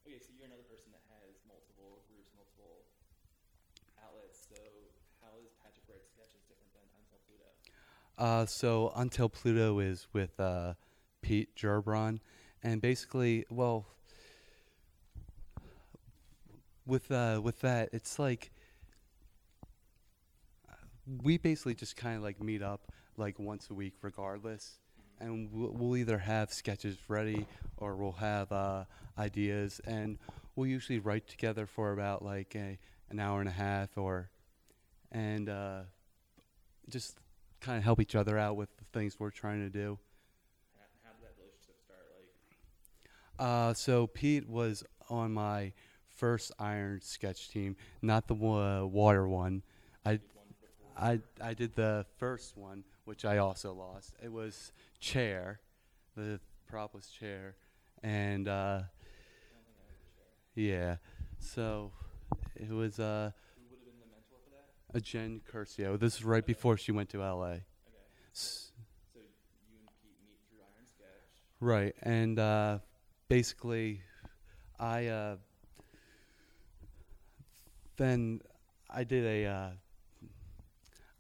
[0.02, 2.82] okay, so you're another person that has multiple groups, multiple
[4.02, 4.42] outlets.
[4.50, 4.58] So
[5.22, 7.46] how is Patrick Writes sketches different than Until Pluto?
[8.18, 10.74] Uh, so Until Pluto is with uh,
[11.22, 12.22] Pete Gerbron,
[12.64, 13.86] and basically, well,
[16.88, 18.50] with uh, with that, it's like
[21.22, 24.80] we basically just kind of like meet up like once a week, regardless,
[25.20, 27.46] and we'll, we'll either have sketches ready
[27.78, 28.84] or we'll have uh,
[29.18, 30.18] ideas, and
[30.56, 32.78] we'll usually write together for about like a,
[33.10, 34.30] an hour and a half, or
[35.12, 35.82] and uh,
[36.90, 37.18] just
[37.62, 39.98] kind of help each other out with the things we're trying to do.
[41.04, 42.06] How, did that relationship start?
[43.38, 45.74] Like, Uh, so Pete was on my
[46.16, 49.64] first Iron sketch team, not the wa- water one.
[50.06, 50.20] I.
[51.02, 54.14] I I did the first one, which I also lost.
[54.24, 55.62] It was chair,
[56.16, 57.56] the prop was chair,
[58.04, 60.78] and uh, I don't think I have a chair.
[60.78, 60.96] yeah,
[61.40, 61.92] so
[62.56, 64.98] it was uh, Who would have been the mentor for that?
[64.98, 66.00] a Jen Curcio.
[66.00, 67.46] This is right before she went to LA.
[67.48, 67.64] Okay.
[68.32, 68.72] S-
[69.12, 69.26] So you
[69.82, 71.08] and Pete meet through Iron Sketch.
[71.60, 72.78] Right, and uh,
[73.28, 74.02] basically,
[74.80, 75.36] I uh,
[77.98, 78.42] then
[78.88, 79.70] I did a uh,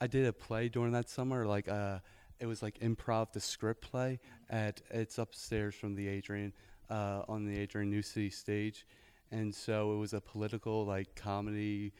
[0.01, 1.45] I did a play during that summer.
[1.45, 1.99] Like uh,
[2.39, 6.53] it was like improv the script play at it's upstairs from the Adrienne
[6.89, 8.85] uh, on the Adrienne New City stage,
[9.31, 11.93] and so it was a political like comedy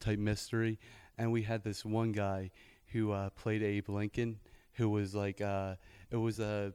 [0.00, 0.78] type mystery,
[1.16, 2.50] and we had this one guy
[2.88, 4.40] who uh, played Abe Lincoln,
[4.72, 5.74] who was like uh,
[6.10, 6.72] it was a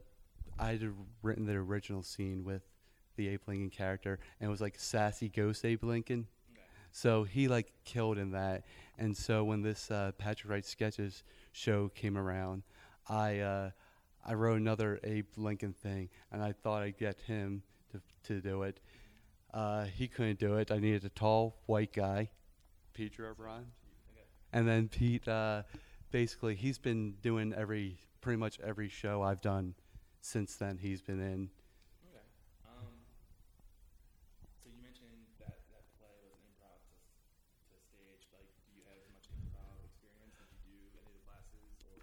[0.58, 2.62] I had written the original scene with
[3.16, 6.26] the Abe Lincoln character, and it was like sassy ghost Abe Lincoln.
[6.52, 6.62] Okay.
[6.92, 8.64] So he like killed in that,
[8.98, 12.62] and so when this uh, Patrick Writes sketches show came around,
[13.08, 13.70] I uh,
[14.24, 18.62] I wrote another Abe Lincoln thing, and I thought I'd get him to to do
[18.62, 18.80] it.
[19.52, 20.70] Uh, he couldn't do it.
[20.72, 22.30] I needed a tall white guy,
[22.92, 23.66] Peter O'Brien,
[24.52, 25.26] and then Pete.
[25.28, 25.62] Uh,
[26.10, 29.74] basically, he's been doing every pretty much every show I've done
[30.22, 30.78] since then.
[30.78, 31.50] He's been in.
[32.10, 32.24] Okay.
[32.66, 32.94] Um,
[34.62, 37.14] so you mentioned that that play was an improv to, s-
[37.70, 38.24] to stage.
[38.34, 40.34] Like, do you have much improv experience?
[40.64, 41.78] Did you do any of the classes?
[41.86, 42.00] Or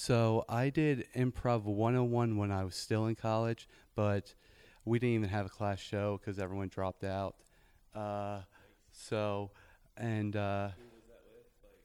[0.00, 4.32] So I did improv 101 when I was still in college, but
[4.84, 7.34] we didn't even have a class show because everyone dropped out.
[7.96, 8.42] Uh,
[8.92, 9.50] so,
[9.96, 10.68] and uh,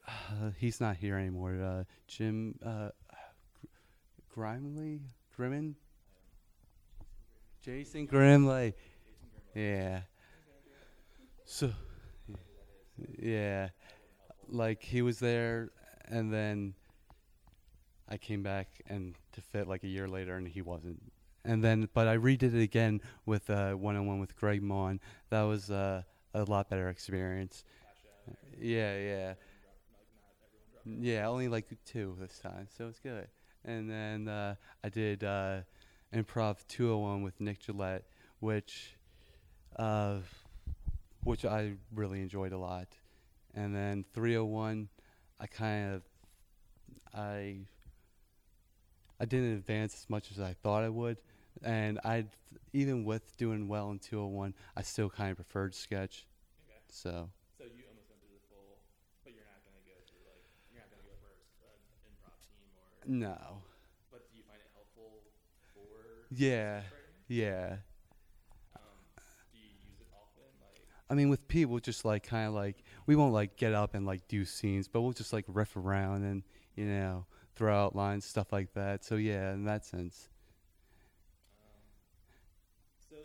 [0.06, 0.12] uh,
[0.58, 1.60] he's not here anymore.
[1.60, 2.90] Uh, Jim uh,
[4.32, 5.00] Gr- Grimley,
[5.36, 5.74] Grimmin,
[7.62, 8.74] Jason Grimley.
[9.56, 10.02] Yeah.
[11.46, 11.72] So,
[13.18, 13.70] yeah,
[14.48, 15.72] like he was there,
[16.06, 16.74] and then
[18.08, 21.00] I came back and to PHIT like a year later, and he wasn't.
[21.44, 24.98] And then, but I redid it again with uh, one-on-one with Greg Maughan.
[25.30, 27.64] That was uh, a lot better experience.
[28.58, 29.34] Yeah, yeah.
[30.86, 33.28] Yeah, only like two this time, so it's good.
[33.64, 35.60] And then uh, I did uh,
[36.14, 38.04] improv 201 with Nick Gillette,
[38.40, 38.96] which,
[39.76, 40.16] uh,
[41.22, 42.88] which I really enjoyed a lot.
[43.54, 44.88] And then 301,
[45.40, 46.02] I kind of,
[47.14, 47.56] I,
[49.24, 51.16] I didn't advance as much as I thought I would.
[51.62, 52.26] And I,
[52.74, 56.26] even with doing well in 201, I still kind of preferred sketch.
[56.68, 56.76] Okay.
[56.90, 57.30] So.
[57.56, 58.76] So you almost went through the full,
[59.24, 62.68] but you're not gonna go through like you're not gonna go for an improv team
[62.76, 63.16] or.
[63.16, 63.62] No.
[64.12, 65.24] But do you find it helpful
[65.72, 66.28] for?
[66.30, 66.82] Yeah.
[67.26, 67.76] Yeah.
[68.76, 68.82] Um,
[69.54, 70.44] do you use it often?
[70.60, 73.72] Like, I mean, with Pete, we'll just like kind of like we won't like get
[73.72, 76.42] up and like do scenes, but we'll just like riff around and
[76.76, 79.04] you know throw out lines, stuff like that.
[79.04, 80.28] So yeah, in that sense.
[81.62, 81.82] um,
[82.98, 83.16] so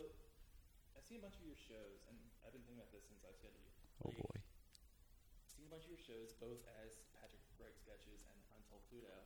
[0.96, 3.36] I see a bunch of your shows, and I've been thinking about this since I've
[3.38, 3.74] scheduled you.
[4.06, 4.38] Oh boy.
[5.50, 9.18] Seeing a bunch of your shows, both as Patrick Writes sketches and Until Pluto,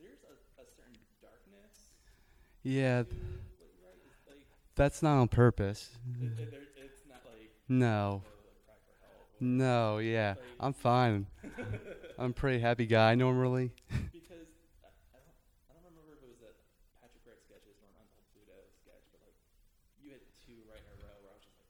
[0.00, 1.92] there's a, a certain darkness
[2.64, 3.12] Yeah, to
[3.60, 4.00] what you write.
[4.08, 4.42] It's like
[4.74, 5.92] that's not on purpose.
[6.20, 8.24] it, it, it's not like No.
[8.24, 9.28] no like cry for help.
[9.28, 11.26] or- No, yeah, I'm fine.
[12.18, 13.72] I'm a pretty happy guy normally.
[14.10, 14.48] because
[14.82, 15.34] I, I don't
[15.68, 16.52] I don't remember if it was a
[16.98, 19.34] Patrick Writes sketches or an Until Pluto sketch, but like
[19.96, 21.68] you had two right in a row where I was just like,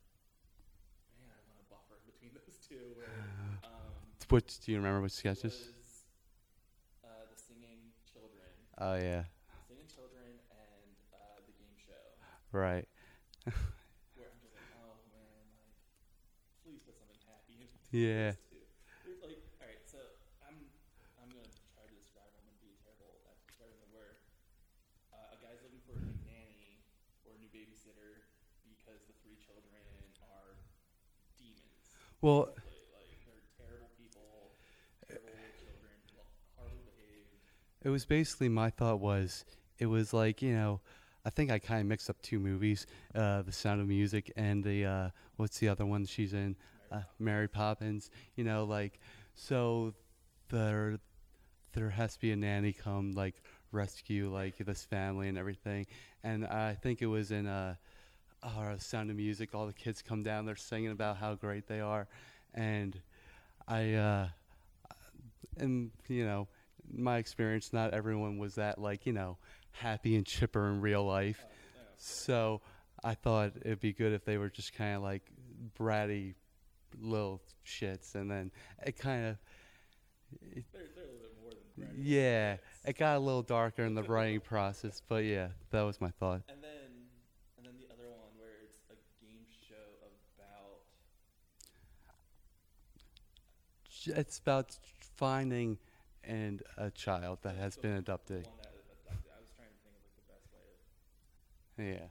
[1.17, 2.93] man, I want a buffer between those two.
[2.95, 3.31] Where
[3.63, 5.03] um, Which do you remember?
[5.03, 5.69] Which sketches?
[5.69, 6.05] was
[7.03, 9.23] uh, the singing children, Oh yeah,
[9.67, 12.17] singing children, and uh, the game show,
[12.53, 12.87] right.
[14.13, 15.73] where I'm just like, oh man, like
[16.63, 18.33] please put something happy Yeah.
[18.33, 18.65] those two.
[19.03, 20.67] There's like, all right, so I'm
[21.17, 22.31] I'm gonna try to describe.
[22.37, 24.17] I'm gonna be terrible at describing the word.
[25.13, 26.83] Uh, a guy's looking for a new nanny
[27.23, 28.29] or a new babysitter
[28.69, 29.89] because the three children
[30.21, 30.61] are
[31.41, 31.89] demons.
[32.21, 34.53] Well, like they're terrible people,
[35.09, 35.97] terrible children,
[36.57, 37.41] horribly behaved.
[37.83, 39.45] it was basically my thought was
[39.79, 40.81] it was like you know
[41.25, 44.63] I think I kind of mixed up two movies, uh, The Sound of Music and
[44.63, 46.55] the uh, what's the other one she's in,
[46.93, 48.11] uh, Mary Poppins.
[48.37, 49.01] You know, like
[49.35, 49.95] so
[50.51, 50.99] there
[51.73, 53.43] there has to be a nanny come like
[53.73, 55.87] rescue like this family and everything.
[56.27, 57.77] And I think it was in uh,
[58.43, 59.55] uh, Sound of Music.
[59.55, 62.09] All the kids come down, they're singing about how great they are,
[62.53, 63.01] and
[63.69, 64.29] I uh,
[65.57, 66.49] and you know
[66.93, 69.39] my experience, not everyone was that like you know
[69.71, 71.47] happy and chipper in real life.
[71.97, 72.61] So
[73.05, 75.23] I thought it'd be good if they were just kind of like
[75.79, 76.35] bratty
[77.01, 78.51] little shits, and then
[78.85, 79.37] it kind of
[80.43, 82.05] They're, they're a little bit more than bratty.
[82.05, 85.03] yeah, it got a little darker in the writing process.
[85.07, 86.43] But yeah, that was my thought.
[86.49, 86.71] And then,
[87.59, 88.95] and then the other one where it's a
[89.25, 89.75] game show
[90.39, 90.81] about
[94.19, 94.77] It's about
[95.17, 95.79] finding
[96.23, 98.47] and a child that has the- been adopted.
[98.47, 99.33] one that is adopted.
[99.37, 102.09] I was trying to think of like the best way of Yeah.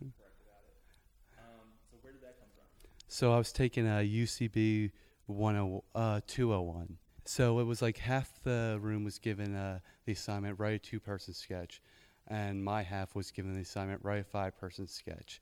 [0.00, 1.38] being correct about it.
[1.38, 2.64] Um, so where did that come from?
[3.08, 4.90] So I was taking a UCB
[5.26, 6.98] 10, uh, 201.
[7.24, 11.32] So it was like half the room was given uh, the assignment write a two-person
[11.34, 11.80] sketch,
[12.28, 15.40] and my half was given the assignment write a five-person sketch.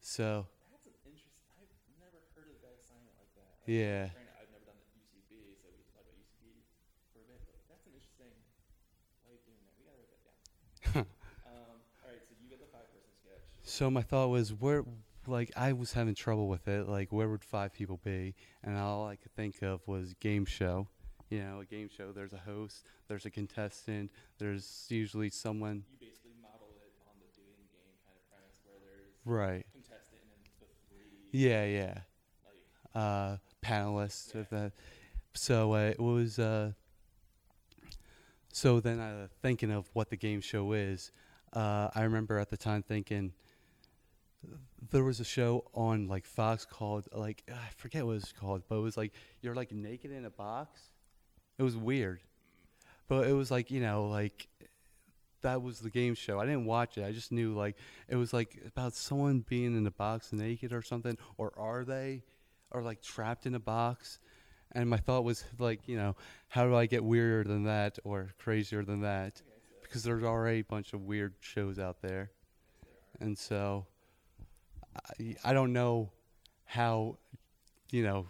[0.00, 1.30] So That's an interesting.
[1.58, 3.50] I've never heard of that assignment like that.
[3.62, 4.14] Like, Yeah.
[4.38, 6.62] I've never done the UCB, so we can talk about UCB
[7.10, 7.40] for a bit.
[7.46, 8.34] But that's an interesting
[9.26, 9.74] way of doing that.
[9.74, 11.06] We gotta write that down.
[11.50, 13.42] um, all right, so you get the five-person sketch.
[13.66, 14.86] so my thought was where
[15.26, 16.86] like I was having trouble with it.
[16.86, 18.34] Like where would five people be?
[18.62, 20.86] And all I could think of was game show.
[21.30, 22.12] You know, a game show.
[22.12, 22.84] There's a host.
[23.08, 24.10] There's a contestant.
[24.38, 25.84] There's usually someone.
[25.90, 29.66] You basically model it on the dating game kind of premise where there's Right.
[29.72, 31.64] contestant and the three Yeah.
[31.64, 32.00] Yeah.
[32.44, 34.40] like uh, panelists Yeah.
[34.42, 34.72] of that.
[35.34, 36.38] So uh, it was.
[36.38, 36.72] Uh,
[38.52, 41.10] so then, uh, thinking of what the game show is,
[41.54, 43.32] uh, I remember at the time thinking
[44.90, 48.62] there was a show on like Fox called like I forget what it was called,
[48.68, 50.90] but it was like you're like naked in a box.
[51.58, 52.20] It was weird,
[53.08, 54.48] but it was like you know like
[55.44, 56.40] that was the game show.
[56.40, 57.04] I didn't watch it.
[57.04, 57.76] I just knew like
[58.08, 62.24] it was like about someone being in a box naked or something, or are they,
[62.72, 64.18] or like trapped in a box.
[64.72, 66.16] And my thought was like, you know,
[66.48, 69.40] how do I get weirder than that or crazier than that?
[69.82, 72.32] Because there's already a bunch of weird shows out there,
[73.20, 73.86] and so
[75.20, 76.10] I, I don't know
[76.64, 77.18] how,
[77.90, 78.26] you know,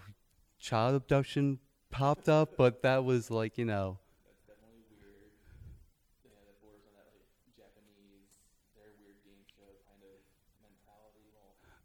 [0.59, 1.61] child abduction
[1.95, 3.99] popped up, but that was like, you know.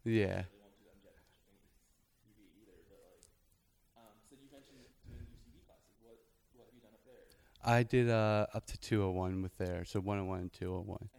[0.04, 0.42] Yeah?
[7.62, 10.98] I did uh, up to 201 with there, so 101 and 201.
[11.00, 11.10] And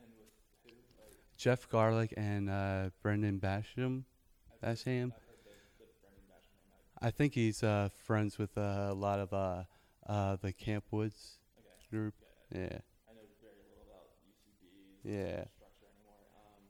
[0.66, 0.72] who?
[0.72, 4.04] Like, Jeff Garlick and uh, Brendan Basham.
[4.52, 5.14] I've That's heard- him.
[5.16, 6.91] I've heard the, the Brendan Basham name.
[7.02, 9.64] I, think he's uh, friends with uh, a lot of uh,
[10.08, 11.90] uh, the Camp Woods okay.
[11.90, 12.14] group.
[12.52, 12.60] Yeah.
[12.60, 12.80] Yeah.
[13.10, 15.46] I know very little about UCB's Yeah.
[15.56, 16.22] structure anymore.
[16.36, 16.64] Um,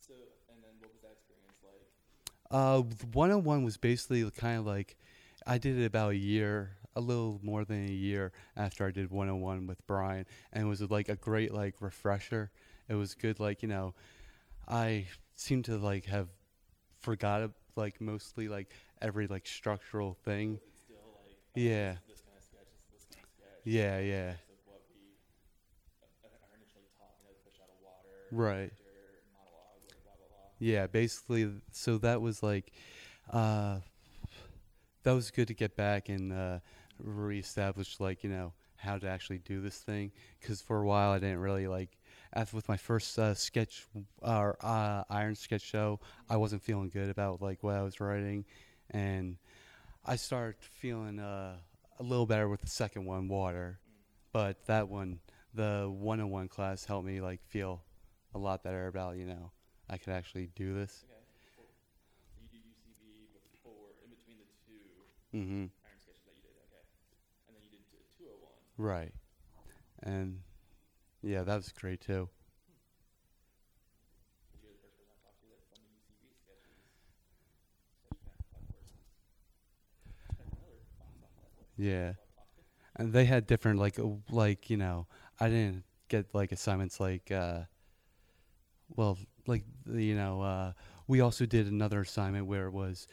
[0.00, 0.14] so,
[0.52, 1.88] and then what was that experience like?
[2.50, 4.96] Uh, the 101 was basically kind of like
[5.46, 9.10] I did it about a year, a little more than a year after I did
[9.10, 12.50] 101 with Brian, and it was like a great like refresher.
[12.88, 13.94] It was good, like you know,
[14.68, 16.28] I seem to like have
[17.00, 18.70] forgot like mostly like
[19.02, 20.60] every like structural thing.
[21.54, 21.96] Yeah.
[23.64, 24.34] Yeah, yeah,
[28.30, 28.72] Right.
[30.58, 30.86] yeah.
[30.86, 32.72] Basically, so that was like,
[33.32, 33.78] uh,
[35.02, 36.58] that was good to get back and uh,
[36.98, 41.18] reestablish like you know how to actually do this thing because for a while I
[41.18, 41.90] didn't really like
[42.34, 43.86] after with my first uh, sketch
[44.22, 48.44] or uh, iron sketch show I wasn't feeling good about like what I was writing
[48.90, 49.36] and
[50.04, 51.56] I started feeling uh,
[51.98, 53.78] a little better with the second one water
[54.32, 55.20] but that one
[55.54, 57.82] the 101 class helped me like feel
[58.34, 59.50] a lot better about you know
[59.88, 61.20] I could actually do this Okay.
[61.56, 61.66] Cool.
[62.34, 66.56] So you do UCB before, in between the two mm-hmm iron sketches that you did.
[66.66, 66.84] Okay.
[67.48, 68.52] And then you did t- 201.
[68.78, 69.12] right
[70.02, 70.40] and
[71.22, 72.28] yeah that was great too
[74.62, 76.84] You're the first person I talked to that from the UCB sketches.
[78.00, 79.06] Sketch that five persons.
[80.18, 81.63] That's another fun song that way.
[81.76, 82.14] Yeah.
[82.96, 85.06] And they had different like uh, like you know
[85.40, 87.60] i didn't get like assignments like uh
[88.96, 90.72] well like you know uh
[91.06, 93.06] we also did another assignment where it was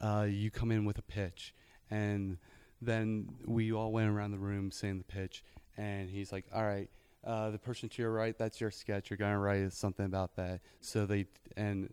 [0.00, 1.54] uh you come in with a pitch.
[1.90, 2.36] And
[2.82, 5.42] then we all went around the room saying the pitch.
[5.76, 6.90] And he's like all right
[7.24, 9.10] uh the person to your right that's your sketch.
[9.10, 10.60] You're gonna write something about that.
[10.80, 11.88] So they and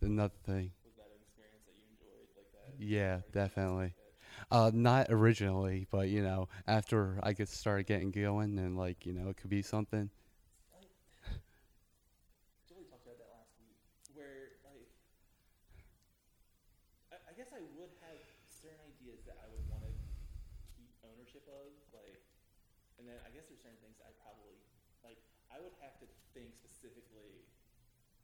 [0.00, 0.70] another thing.
[0.84, 2.84] Was that an experience that you enjoyed, like that?
[2.84, 3.94] yeah definitely?
[4.50, 9.12] Uh, not originally, but you know, after I get started getting going, and like you
[9.12, 10.10] know, it could be something.
[12.68, 13.76] Jolie talked about that last week,
[14.12, 14.86] where like,
[17.12, 19.92] I, I guess I would have certain ideas that I would want to
[20.76, 22.20] keep ownership of, like,
[22.98, 24.58] and then I guess there's certain things that I probably
[25.04, 25.18] like.
[25.48, 27.48] I would have to think specifically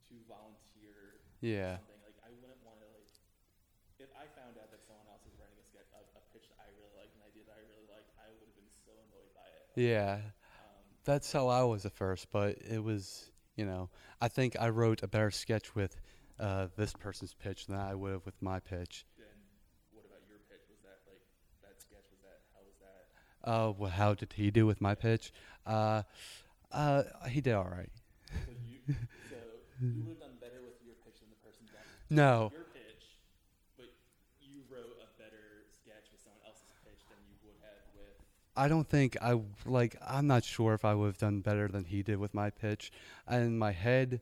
[0.07, 1.97] to volunteer Yeah, something.
[2.05, 3.09] Like, I wouldn't want to like
[8.85, 9.64] so annoyed by it.
[9.75, 10.19] Yeah,
[11.03, 13.89] that's how I was at first, but it was, you know,
[14.21, 15.95] I think I wrote a better sketch with
[16.39, 19.05] uh, this person's pitch than I would have with my pitch.
[19.17, 19.27] then
[19.91, 20.63] what about your pitch?
[20.69, 21.21] Was that like
[21.61, 22.03] that sketch?
[22.11, 23.49] Was that how was that?
[23.49, 25.31] Uh, well, how did he do with my pitch?
[25.65, 26.03] Uh,
[26.71, 27.91] uh, he did all right.
[28.45, 28.79] So you
[29.31, 29.37] so
[29.79, 33.15] you would have done better with your pitch than the person done No, your pitch,
[33.79, 33.87] but
[34.43, 38.17] you wrote a better sketch with someone else's pitch than you would have with.
[38.57, 39.95] I don't think I like.
[40.05, 42.91] I'm not sure if I would have done better than he did with my pitch.
[43.29, 44.21] In my head,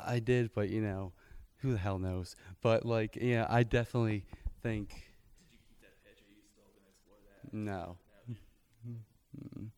[0.00, 1.12] I did, but you know,
[1.58, 2.36] who the hell knows?
[2.62, 4.24] But like, yeah, I definitely
[4.62, 6.22] think Did you keep that pitch?
[6.22, 7.52] Are you still gonna explore that?
[7.54, 7.96] no.
[8.86, 9.70] No.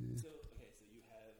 [0.00, 0.18] Mm.
[0.18, 1.34] So okay, so you have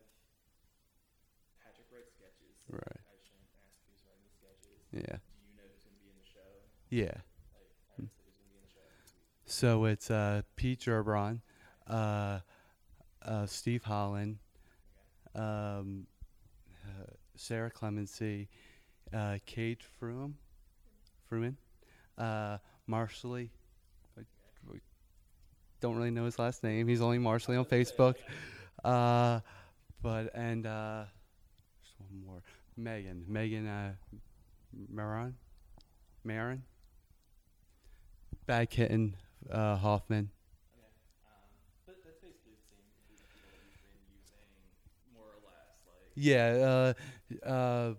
[1.63, 2.53] Patrick writes sketches.
[2.69, 3.01] Right.
[3.09, 4.77] I shouldn't ask who's writing the sketches.
[4.93, 5.17] Yeah.
[5.19, 6.49] Do you know who's gonna be in the show?
[6.91, 7.17] Yeah.
[7.57, 8.85] Like, alright, so who's gonna be in the show?
[9.53, 11.41] So it's uh, Pete Gerbron,
[11.87, 12.39] uh,
[13.23, 14.39] uh, Steve Holland,
[15.35, 16.07] um,
[17.37, 18.49] Sarah Clemency,
[19.13, 20.35] uh, Kate Fruin,
[21.29, 21.59] Fruin,
[22.17, 22.57] uh,
[25.81, 26.89] don't really know his last name.
[26.89, 28.15] He's only Marshally on Facebook.
[28.83, 29.41] Uh,
[30.01, 31.05] but and uh,
[31.79, 32.43] there's one more.
[32.79, 33.25] Megan.
[33.29, 33.93] Megan uh,
[34.89, 35.35] Maron.
[36.25, 36.63] Marin.
[38.47, 39.15] Bad Kitten
[39.51, 40.31] uh, Hoffman.
[40.77, 40.89] Okay.
[41.27, 41.49] Um,
[41.87, 44.51] but that's basically the same group of people that you've been using,
[45.15, 45.77] more or less.
[45.87, 46.95] Like, Yeah,
[47.45, 47.95] uh, uh,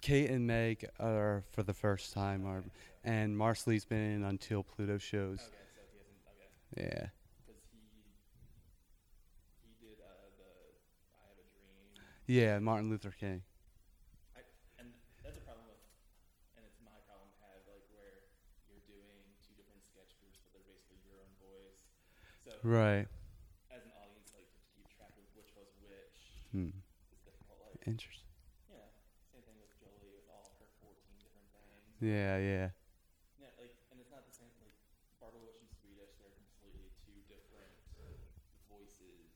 [0.00, 2.64] Kate and Meg are for the first time, are,
[3.04, 5.40] and Marcelly's been in Until Pluto shows.
[5.40, 6.18] okay, so he hasn't.
[6.32, 7.06] Okay, Yeah,
[7.44, 7.84] because he
[9.62, 10.50] he did uh, the
[11.12, 13.42] I Have a Dream, yeah, Martin Luther King.
[14.80, 14.88] and
[15.22, 15.82] that's a problem with,
[16.56, 18.24] and it's my problem to have like where
[18.72, 21.84] you're doing two different sketch groups, but they're basically your own voice.
[22.40, 23.08] So Right.
[23.70, 26.74] as an audience, like to keep track of which was which Hmm.
[27.24, 27.62] difficult.
[27.62, 28.26] Like, Interesting.
[28.68, 28.90] yeah,
[29.30, 31.96] same thing with Jolie with all her 14 different things.
[32.02, 32.70] Yeah, yeah,
[33.38, 34.50] Yeah, like, and it's not the same.
[34.60, 34.74] Like,
[35.22, 37.72] Barbarosh and Swedish, they're completely two different
[38.68, 39.32] voices.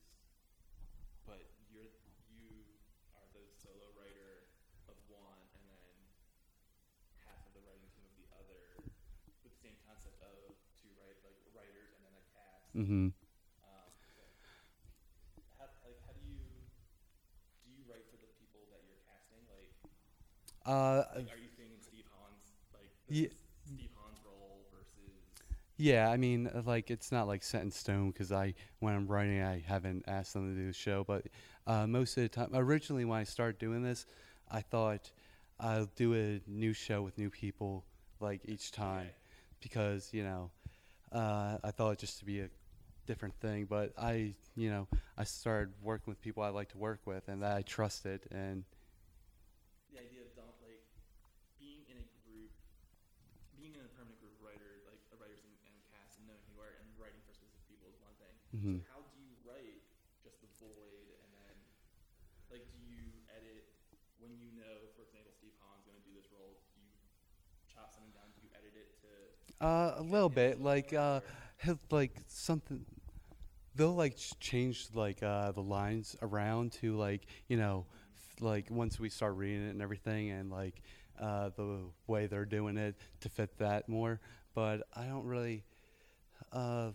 [1.24, 1.40] But
[1.72, 1.88] you're
[2.28, 2.76] you
[3.16, 4.50] are the solo writer
[4.90, 5.94] of one, and then
[7.24, 8.84] half of the writing team of the other,
[9.24, 12.76] with the same concept of two write like writers and then a cast.
[12.76, 13.08] mm-hmm.
[13.64, 14.20] Um, so
[15.56, 16.44] how like how do you
[17.64, 19.40] do you write for the people that you're casting?
[19.48, 19.72] Like,
[20.64, 23.38] Uh, like are you thinking Steve Hahn's like Ye- this is
[23.76, 25.12] Steve Hahn's role versus
[25.76, 26.08] yeah.
[26.08, 29.62] I mean, like it's not like set in stone because I, when I'm writing, I
[29.66, 31.04] haven't asked them to do the show.
[31.04, 31.26] But
[31.66, 34.06] uh, most of the time, originally when I started doing this,
[34.50, 35.10] I thought
[35.60, 37.84] I'll do a new show with new people
[38.20, 39.06] like each time.
[39.06, 39.14] Okay.
[39.60, 40.50] because you know
[41.12, 42.48] uh, I thought it just to be a
[43.06, 43.66] different thing.
[43.66, 44.88] But I, you know,
[45.18, 48.64] I started working with people I like to work with and that I trusted, and
[49.92, 50.82] the idea of don't like
[51.58, 52.50] being in a group,
[53.56, 56.40] being in a permanent group of writer, like a writers and, and cast, and knowing
[56.50, 57.90] who you are, and writing for specific people
[58.54, 58.80] is one thing.
[58.80, 58.82] Mhm.
[58.82, 59.82] So how do you write
[60.22, 61.54] just the void, and then
[62.50, 63.66] like do you edit
[64.18, 66.56] when you know, for example, Steve Hahn's going to do this role?
[66.74, 66.90] Do you
[67.66, 68.30] chop something down?
[68.34, 69.10] Do you edit it to?
[69.64, 71.20] uh, a little bit like uh,
[71.58, 72.84] he'll, like something.
[73.74, 77.86] They'll like change like uh, the lines around to like you know,
[78.16, 80.82] f- like once we start reading it and everything, and like
[81.20, 84.20] uh, the way they're doing it to fit that more.
[84.54, 85.64] But I don't really.
[86.52, 86.90] Uh,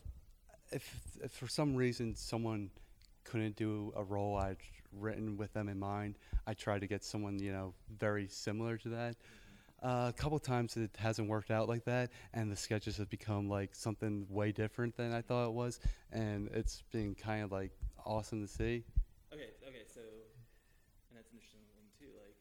[0.72, 2.70] if, if for some reason someone
[3.24, 4.58] couldn't do a role I'd
[4.92, 6.18] written with them in mind,
[6.48, 9.16] I try to get someone you know very similar to that.
[9.82, 13.48] Uh, a couple times it hasn't worked out like that, and the sketches have become
[13.48, 15.80] like something way different than I thought it was,
[16.12, 17.72] and it's been kind of like
[18.06, 18.84] awesome to see.
[19.32, 22.12] Okay, okay, so and that's an interesting thing too.
[22.18, 22.36] Like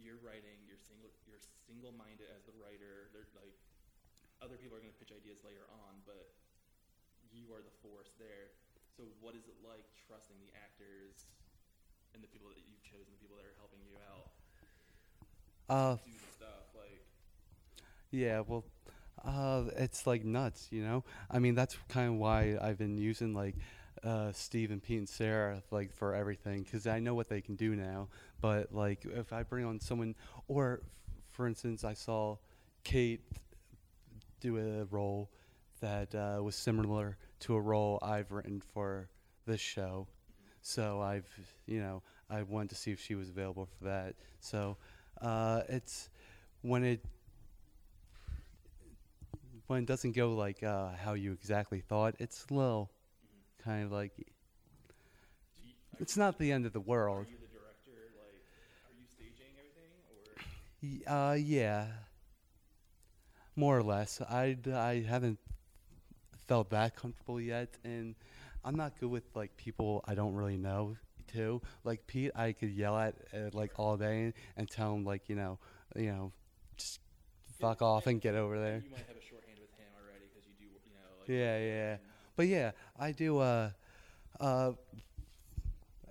[0.00, 3.12] you're writing, you're single, you're single-minded as the writer.
[3.12, 3.52] They're like
[4.40, 6.35] other people are going to pitch ideas later on, but
[7.46, 8.50] you are the force there.
[8.98, 11.30] So what is it like trusting the actors
[12.14, 14.34] and the people that you've chosen, the people that are helping you out
[15.68, 16.74] Uh, do the stuff?
[16.74, 17.02] Like
[18.10, 18.64] Yeah, well,
[19.24, 21.04] uh, it's like nuts, you know.
[21.30, 23.56] I mean, that's kind of why I've been using like
[24.04, 27.56] uh, Steve and Pete and Sarah like for everything because I know what they can
[27.56, 28.08] do now.
[28.40, 30.14] But like, if I bring on someone,
[30.48, 32.36] or f- for instance, I saw
[32.84, 33.20] Kate
[34.40, 35.30] do a role
[35.80, 37.16] that uh, was similar
[37.46, 39.08] to a role I've written for
[39.46, 40.08] this show.
[40.62, 41.28] So I've,
[41.66, 44.14] you know, I wanted to see if she was available for that.
[44.40, 44.76] So
[45.22, 46.10] uh, it's
[46.62, 47.04] when it
[49.66, 52.88] when it doesn't go like uh, how you exactly thought, it's slow,
[53.64, 54.24] kind of like you,
[56.00, 57.26] it's not the end of the world.
[57.26, 58.12] Are you the director?
[58.16, 58.42] Like,
[58.86, 61.86] are you staging everything, or Uh, yeah,
[63.56, 64.20] more or less.
[64.20, 65.38] I I haven't
[66.46, 68.14] felt that comfortable yet, and
[68.64, 70.96] I'm not good with like people I don't really know
[71.32, 71.60] too.
[71.84, 75.28] Like Pete, I could yell at uh, like all day and, and tell him like
[75.28, 75.58] you know
[75.94, 76.32] you know
[76.76, 77.00] just
[77.60, 78.82] fuck off and get over there.
[78.84, 81.58] you might have a shorthand with him already because you do, you know, like Yeah,
[81.58, 81.96] yeah.
[82.36, 83.38] But yeah, I do.
[83.38, 83.70] Uh,
[84.40, 84.72] uh,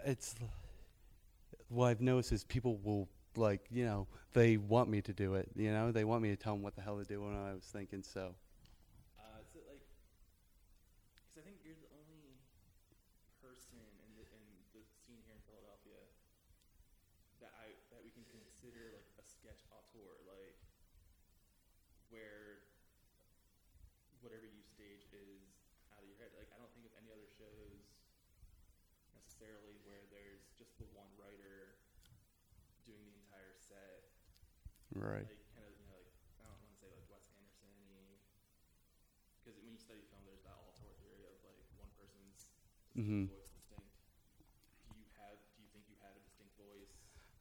[0.06, 0.36] it's
[1.70, 5.50] what I've noticed is people will like you know they want me to do it.
[5.56, 7.54] You know they want me to tell them what the hell to do when I
[7.54, 8.04] was thinking.
[8.04, 8.34] So
[9.20, 9.84] Uh, is it like?
[11.26, 12.40] Because I think you're the only
[13.42, 16.00] person in the in the scene here in Philadelphia
[17.44, 20.58] that I that we can consider like a sketch auteur, like
[22.10, 22.64] where
[24.24, 25.44] whatever you stage is
[25.94, 26.32] out of your head.
[26.38, 28.00] Like I don't think of any other shows
[29.16, 31.76] necessarily where there's just the one writer
[32.88, 34.12] doing the entire set
[34.96, 36.08] right, like kind of you know like
[36.40, 37.70] I don't want to say like Wes Anderson
[39.40, 42.50] because when you study film, there's that auteur theory of like one person's
[42.98, 43.28] Mhm.
[43.30, 43.92] voice distinct.
[44.90, 45.38] Do you have?
[45.56, 46.92] Do you think you had a distinct voice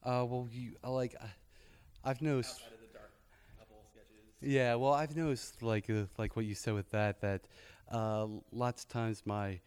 [0.04, 1.28] uh, well you I like I,
[2.04, 2.60] I've noticed.
[2.60, 3.12] outside of the dark
[3.58, 4.34] couple sketches?
[4.40, 7.42] Yeah, well, I've noticed like uh, like what you said with that that
[7.90, 9.60] uh, lots of times my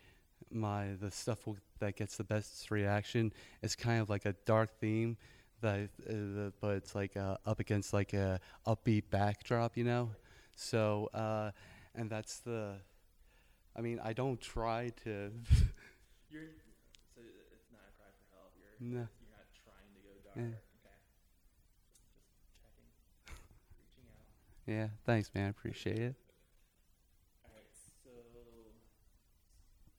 [0.52, 4.70] my the stuff will, that gets the best reaction is kind of like a dark
[4.80, 5.18] theme
[5.64, 10.12] uh, the, but it's like uh, up against like a upbeat backdrop, you know.
[10.56, 11.52] So uh,
[11.96, 12.76] and that's the.
[13.76, 15.32] I mean, I don't try to.
[16.30, 16.52] You're
[17.16, 17.22] so
[17.54, 18.52] it's not a cry for help.
[18.60, 19.08] You're No.
[19.20, 20.36] you're not trying to go dark.
[20.38, 20.44] Yeah.
[20.44, 20.58] Okay,
[22.14, 22.90] just, just checking,
[23.78, 24.28] reaching out.
[24.66, 25.46] yeah, thanks, man.
[25.48, 26.16] I appreciate it.
[27.44, 27.66] All right,
[28.04, 28.12] so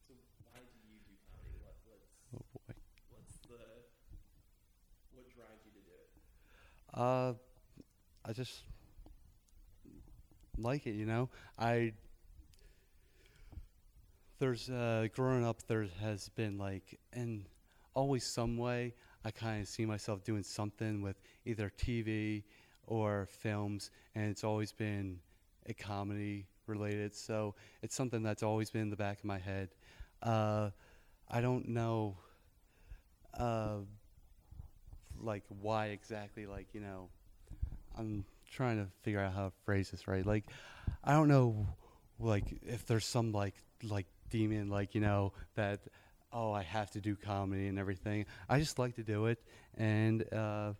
[0.06, 1.58] so why do you do comedy?
[1.62, 2.74] What what's Oh boy.
[3.08, 3.58] what's the
[5.12, 6.10] what drives you to do it?
[6.98, 7.34] Uh,
[8.24, 8.62] I just
[10.58, 11.28] like it, you know.
[11.58, 11.92] I
[14.38, 17.44] there's uh, growing up, there has been like in
[17.94, 18.94] always some way
[19.24, 22.44] I kind of see myself doing something with either TV
[22.86, 25.18] or films, and it's always been
[25.66, 27.14] a comedy related.
[27.14, 29.70] So it's something that's always been in the back of my head.
[30.22, 30.70] Uh,
[31.30, 32.16] I don't know.
[33.34, 33.78] Uh,
[35.22, 37.08] like why exactly like you know
[37.98, 40.24] i'm trying to figure out how to phrase this right?
[40.24, 40.44] Like
[41.04, 41.66] i don't know
[42.18, 45.80] like if there's some like like demon like you know that
[46.32, 48.26] oh i have to do comedy and everything.
[48.48, 49.38] I just like to do it
[49.76, 50.72] and uh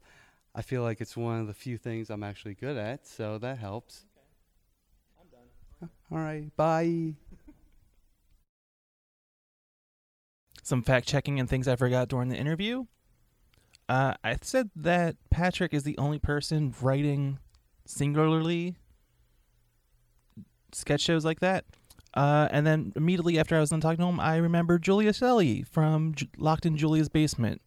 [0.55, 3.59] i feel like it's one of the few things i'm actually good at so that
[3.59, 4.05] helps.
[5.21, 5.91] I'm done.
[6.11, 6.55] all right.
[6.57, 7.15] Bye.
[10.69, 12.85] Some fact checking and things I forgot during the interview.
[13.89, 17.39] Uh, I said that Patrick is the only person writing
[17.87, 18.77] singularly
[20.73, 21.65] sketch shows like that.
[22.15, 25.63] Uh, and then immediately after I was done talking to him, I remembered Julia Shelley
[25.63, 27.61] from J- Locked in Julia's Basement.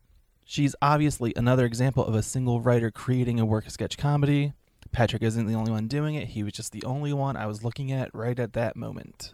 [0.46, 4.54] She's obviously another example of a single writer creating a work of sketch comedy.
[4.92, 6.30] Patrick isn't the only one doing it.
[6.30, 9.34] He was just the only one I was looking at right at that moment.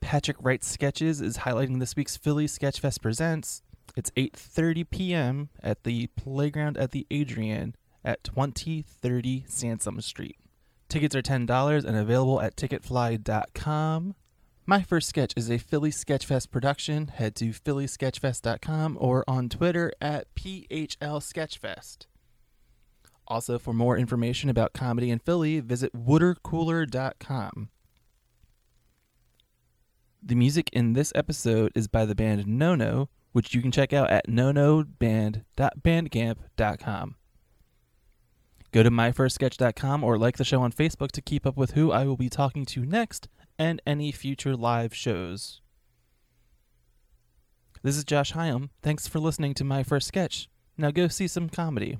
[0.00, 3.62] Patrick Writes Sketches is highlighting this week's Philly Sketch Fest Presents.
[3.96, 5.48] It's 8:30 p.m.
[5.62, 7.74] at the Playground at the Adrienne
[8.04, 10.36] at 2030 Sansom Street.
[10.88, 14.14] Tickets are $10 and available at ticketfly.com.
[14.66, 17.08] My First Sketch is a Philly Sketchfest production.
[17.08, 22.06] Head to phillysketchfest.com or on Twitter at PHL Sketchfest.
[23.26, 27.70] Also, for more information about comedy in Philly, visit watercooler.com.
[30.22, 34.10] The music in this episode is by the band Nono, which you can check out
[34.10, 37.14] at nonoband.bandcamp.com.
[38.72, 42.04] Go to myfirstsketch.com or like the show on Facebook to keep up with who I
[42.04, 43.28] will be talking to next
[43.58, 45.60] and any future live shows.
[47.82, 48.68] This is Josh Hyam.
[48.82, 50.48] Thanks for listening to My First Sketch.
[50.76, 51.98] Now go see some comedy.